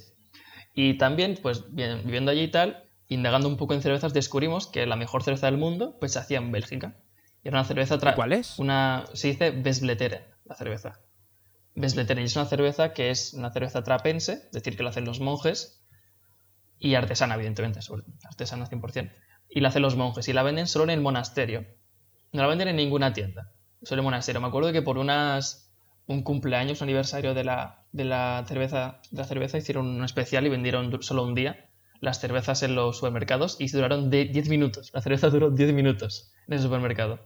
[0.73, 4.85] Y también, pues bien, viviendo allí y tal, indagando un poco en cervezas, descubrimos que
[4.87, 6.95] la mejor cerveza del mundo pues se hacía en Bélgica.
[7.45, 7.97] Y era una cerveza...
[7.99, 8.59] tra- ¿Cuál es?
[8.59, 10.99] Una, se dice Vesbleteren, la cerveza.
[11.75, 12.23] Vesbleteren.
[12.23, 15.19] Y es una cerveza que es una cerveza trapense, es decir, que la hacen los
[15.19, 15.81] monjes.
[16.79, 19.11] Y artesana, evidentemente, sobre- artesana 100%.
[19.49, 20.27] Y la hacen los monjes.
[20.27, 21.65] Y la venden solo en el monasterio.
[22.33, 23.51] No la venden en ninguna tienda.
[23.83, 24.41] Solo en el monasterio.
[24.41, 25.71] Me acuerdo que por unas
[26.07, 30.45] un cumpleaños, un aniversario de la, de la cerveza, de la cerveza, hicieron un especial
[30.45, 31.69] y vendieron solo un día
[32.01, 34.91] las cervezas en los supermercados y duraron de 10 minutos.
[34.93, 37.19] La cerveza duró 10 minutos en el supermercado.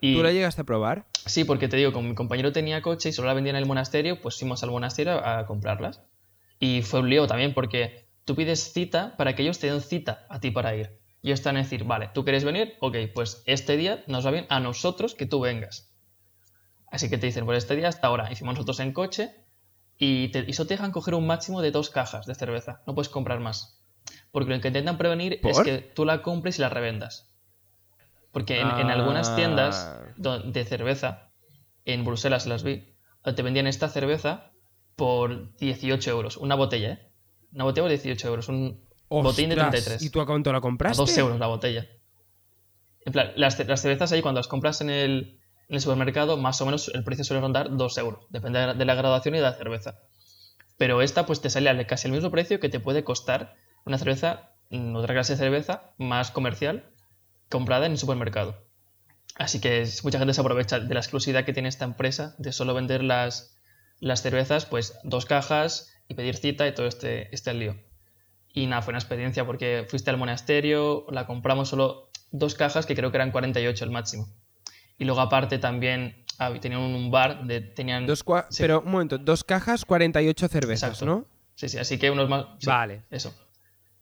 [0.00, 1.06] Y, ¿Tú la llegaste a probar?
[1.26, 3.68] Sí, porque te digo, como mi compañero tenía coche y solo la vendían en el
[3.68, 6.02] monasterio, pues fuimos al monasterio a comprarlas.
[6.60, 10.26] Y fue un lío también porque tú pides cita para que ellos te den cita
[10.28, 10.98] a ti para ir.
[11.22, 12.74] Y ellos están a decir, vale, ¿tú quieres venir?
[12.80, 15.90] Ok, pues este día nos va bien a nosotros que tú vengas.
[16.90, 18.30] Así que te dicen, pues este día hasta ahora.
[18.32, 19.34] Hicimos nosotros en coche
[19.98, 22.82] y, te, y solo te dejan coger un máximo de dos cajas de cerveza.
[22.86, 23.82] No puedes comprar más.
[24.30, 27.27] Porque lo que intentan prevenir es que tú la compres y la revendas.
[28.32, 30.40] Porque en, en algunas tiendas Ah.
[30.44, 31.30] de cerveza,
[31.84, 32.94] en Bruselas las vi,
[33.34, 34.52] te vendían esta cerveza
[34.96, 36.36] por 18 euros.
[36.36, 37.12] Una botella, ¿eh?
[37.52, 38.48] Una botella por 18 euros.
[38.48, 40.02] Un botín de Ostras, 33.
[40.02, 40.98] ¿Y tú a cuánto la A compraste?
[41.00, 41.86] 2 euros la botella.
[43.04, 46.60] En plan, las, las cervezas ahí cuando las compras en el, en el supermercado, más
[46.60, 48.26] o menos el precio suele rondar 2 euros.
[48.28, 49.98] Depende de la- de la graduación y de la cerveza.
[50.76, 53.54] Pero esta pues te sale al- casi el mismo precio que te puede costar
[53.86, 54.50] una cerveza,
[54.94, 56.90] otra clase de cerveza más comercial,
[57.48, 58.56] comprada en el supermercado.
[59.36, 62.52] Así que es- mucha gente se aprovecha de la exclusividad que tiene esta empresa de
[62.52, 63.56] solo vender las,
[64.00, 67.76] las cervezas, pues dos cajas y pedir cita y todo este, este lío.
[68.52, 72.94] Y nada, fue una experiencia porque fuiste al monasterio, la compramos solo dos cajas que
[72.96, 74.28] creo que eran 48 el máximo.
[74.98, 78.06] Y luego aparte también ah, tenían un bar donde tenían...
[78.06, 78.62] Dos Sí.
[78.62, 81.06] Pero un momento, dos cajas, 48 cervezas, Exacto.
[81.06, 81.26] ¿no?
[81.54, 82.46] Sí, sí, así que unos más...
[82.58, 83.02] sí, Vale.
[83.10, 83.32] Eso.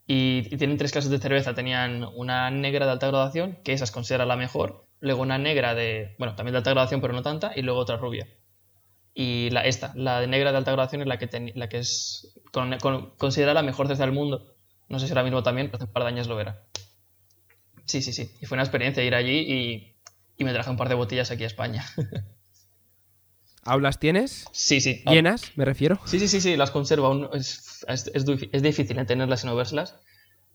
[0.07, 1.53] Y, tienen tres clases de cerveza.
[1.53, 4.87] Tenían una negra de alta graduación, que esa es considerada la mejor.
[5.01, 7.51] Luego una negra de, bueno, también de alta graduación, pero no tanta.
[7.55, 8.27] Y luego otra rubia.
[9.13, 13.11] Y la, esta, la de negra de alta graduación es la que, es con- con-
[13.17, 14.55] considerada la mejor cerveza del mundo.
[14.89, 16.63] No sé si ahora mismo también, pero hace un par de años lo era.
[17.85, 18.31] Sí, sí, sí.
[18.41, 19.95] Y fue una experiencia ir allí y,
[20.37, 21.85] y me traje un par de botellas aquí a España.
[23.67, 24.45] ¿Aulas tienes?
[24.51, 25.03] sí, sí.
[25.05, 25.99] ¿Llenas, me refiero?
[26.05, 27.07] Sí, sí, sí, sí, las conservo.
[27.07, 29.95] Aún es, es, es du- es difícil tenerlas y no verlas.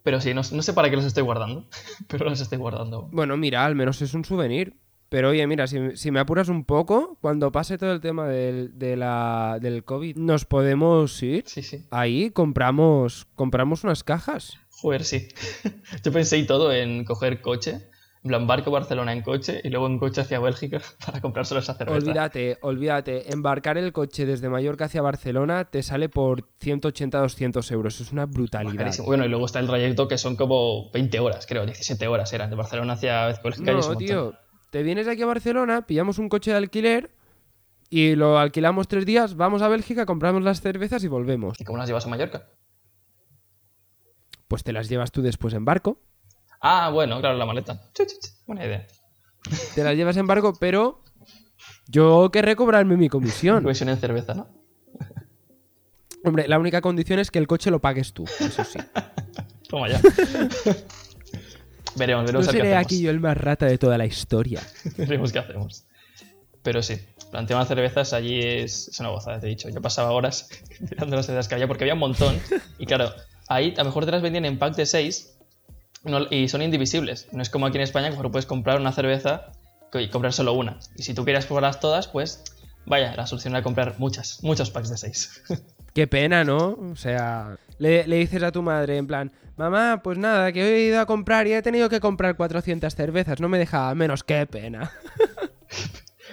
[0.02, 1.68] Pero sí, no, no sé para qué las estoy guardando,
[2.08, 3.08] pero las estoy guardando.
[3.12, 4.76] Bueno, mira, al menos es un souvenir.
[5.08, 8.78] Pero oye, mira, si, si me apuras un poco, cuando pase todo el tema del,
[8.78, 11.44] de la, del COVID, nos podemos ir.
[11.46, 11.84] Sí, sí.
[11.90, 14.58] Ahí compramos, compramos unas cajas.
[14.70, 15.28] Joder, sí.
[16.02, 17.90] Yo pensé y todo en coger coche,
[18.24, 21.74] en plan barco Barcelona en coche y luego en coche hacia Bélgica para comprárselos esa
[21.74, 21.98] cerveza.
[21.98, 23.32] Olvídate, olvídate.
[23.32, 28.00] Embarcar el coche desde Mallorca hacia Barcelona te sale por 180-200 euros.
[28.00, 28.92] Es una brutalidad.
[29.04, 32.50] Bueno, y luego está el trayecto que son como 20 horas, creo, 17 horas eran,
[32.50, 33.72] de Barcelona hacia Bélgica.
[33.72, 34.34] No, tío.
[34.70, 37.10] Te vienes aquí a Barcelona, pillamos un coche de alquiler
[37.90, 41.60] y lo alquilamos tres días, vamos a Bélgica, compramos las cervezas y volvemos.
[41.60, 42.46] ¿Y cómo las llevas a Mallorca?
[44.48, 45.98] Pues te las llevas tú después en barco.
[46.62, 47.80] Ah, bueno, claro, la maleta.
[48.46, 48.86] Buena idea.
[49.74, 51.02] Te las llevas en barco, pero
[51.88, 53.62] yo querré cobrarme mi comisión.
[53.64, 54.48] Cohesión en cerveza, ¿no?
[56.24, 58.78] Hombre, la única condición es que el coche lo pagues tú, eso sí.
[59.68, 60.00] Toma ya.
[61.96, 62.84] veremos, No veremos qué seré hacemos.
[62.86, 64.62] aquí yo el más rata de toda la historia.
[64.96, 65.84] Veremos qué hacemos.
[66.62, 66.96] Pero sí,
[67.32, 69.68] el tema de cervezas allí es, es una gozada, te he dicho.
[69.68, 70.48] Yo pasaba horas
[70.80, 72.38] mirando las cervezas que había porque había un montón.
[72.78, 73.12] Y claro,
[73.48, 75.31] ahí a lo mejor te las vendían en pack de 6
[76.30, 77.28] y son indivisibles.
[77.32, 79.52] No es como aquí en España que puedes comprar una cerveza
[79.94, 80.78] y comprar solo una.
[80.96, 82.42] Y si tú quieres probarlas todas, pues
[82.86, 85.42] vaya, la solución era comprar muchas, muchos packs de 6.
[85.94, 86.78] Qué pena, ¿no?
[86.92, 90.68] O sea, le, le dices a tu madre en plan, mamá, pues nada, que hoy
[90.70, 94.24] he ido a comprar y he tenido que comprar 400 cervezas, no me dejaba menos,
[94.24, 94.90] qué pena.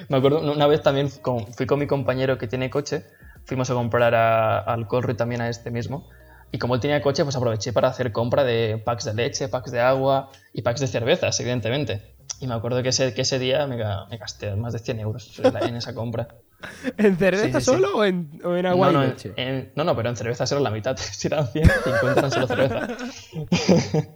[0.08, 3.04] Me acuerdo una vez también con- fui con mi compañero que tiene coche,
[3.46, 6.08] fuimos a comprar a- al Colro y también a este mismo.
[6.52, 9.72] Y como él tenía coche, pues aproveché para hacer compra de packs de leche, packs
[9.72, 12.16] de agua y packs de cervezas, evidentemente.
[12.42, 15.00] Y me acuerdo que ese, que ese día me, ga- me gasté más de 100
[15.02, 16.28] euros en esa compra.
[16.98, 17.66] ¿En cerveza Sí, sí, sí.
[17.66, 19.34] solo o en, o en agua no, no, y leche?
[19.36, 20.98] en- no, no, pero en cervezas era la mitad.
[21.12, 22.88] Si eran 100, 50 eran solo cerveza.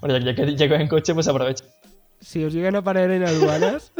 [0.00, 1.64] bueno, ya, ya que llego en coche, pues aprovecho.
[2.20, 3.92] Si os llegan a parar en aduanas,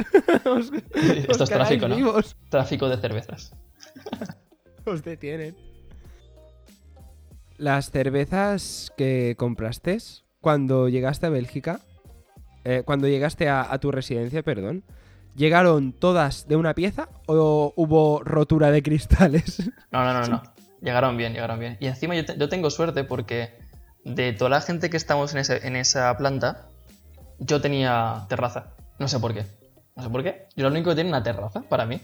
[0.47, 1.97] os, Esto os es tráfico, ¿no?
[1.97, 2.37] vivos.
[2.49, 3.53] Tráfico de cervezas.
[4.87, 5.57] Os detienen.
[7.57, 9.98] Las cervezas que compraste
[10.40, 11.80] cuando llegaste a Bélgica,
[12.64, 14.84] eh, cuando llegaste a, tu residencia, perdón,
[15.36, 19.62] ¿llegaron todas de una pieza o hubo rotura de cristales?
[19.92, 20.42] No, no, no, no.
[20.80, 21.76] Llegaron bien, llegaron bien.
[21.80, 23.57] Y encima yo, te- yo tengo suerte porque
[24.05, 26.66] de toda la gente que estamos en, en esa planta,
[27.38, 28.74] yo tenía terraza.
[28.98, 29.46] No sé por qué.
[29.96, 30.48] No sé por qué.
[30.57, 32.00] Yo lo único que tenía una terraza para mí.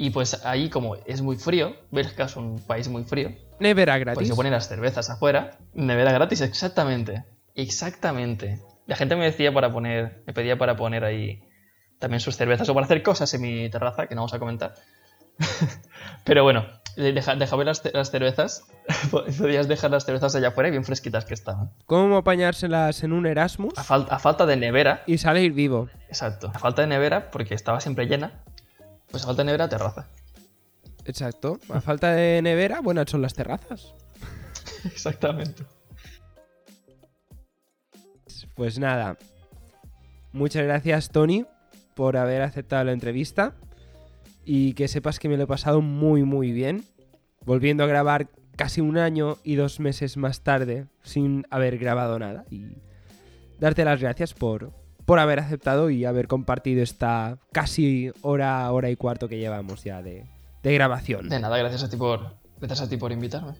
[0.00, 4.14] Y pues ahí como es muy frío, Bélgica es un país muy frío, Nevera gratis.
[4.18, 7.24] pues yo ponía las cervezas afuera, nevera gratis, exactamente.
[7.56, 8.62] Exactamente.
[8.86, 11.42] La gente me decía para poner, me pedía para poner ahí
[11.98, 14.74] también sus cervezas o para hacer cosas en mi terraza, que no vamos a comentar.
[16.24, 16.64] Pero bueno,
[16.96, 18.64] deja, dejaba las, ce- las cervezas,
[19.10, 21.70] podías dejar las cervezas allá afuera y bien fresquitas que estaban.
[21.86, 25.88] ¿Cómo apañárselas en un Erasmus A, fal- a falta de nevera, y salir vivo?
[26.08, 28.44] exacto, a falta de nevera, porque estaba siempre llena,
[29.10, 30.06] pues a falta de nevera, terraza.
[31.04, 31.58] Exacto.
[31.70, 33.94] A falta de nevera, buenas son las terrazas.
[34.84, 35.64] Exactamente.
[38.54, 39.16] Pues nada.
[40.32, 41.46] Muchas gracias, Tony,
[41.94, 43.54] por haber aceptado la entrevista.
[44.44, 46.84] Y que sepas que me lo he pasado muy, muy bien.
[47.44, 52.44] Volviendo a grabar casi un año y dos meses más tarde, sin haber grabado nada.
[52.50, 52.66] Y
[53.58, 54.72] darte las gracias por,
[55.08, 60.02] por haber aceptado y haber compartido esta casi hora, hora y cuarto que llevamos ya
[60.02, 60.26] de,
[60.62, 61.30] grabación.
[61.30, 63.54] De nada, gracias a ti por, gracias a ti por invitarme.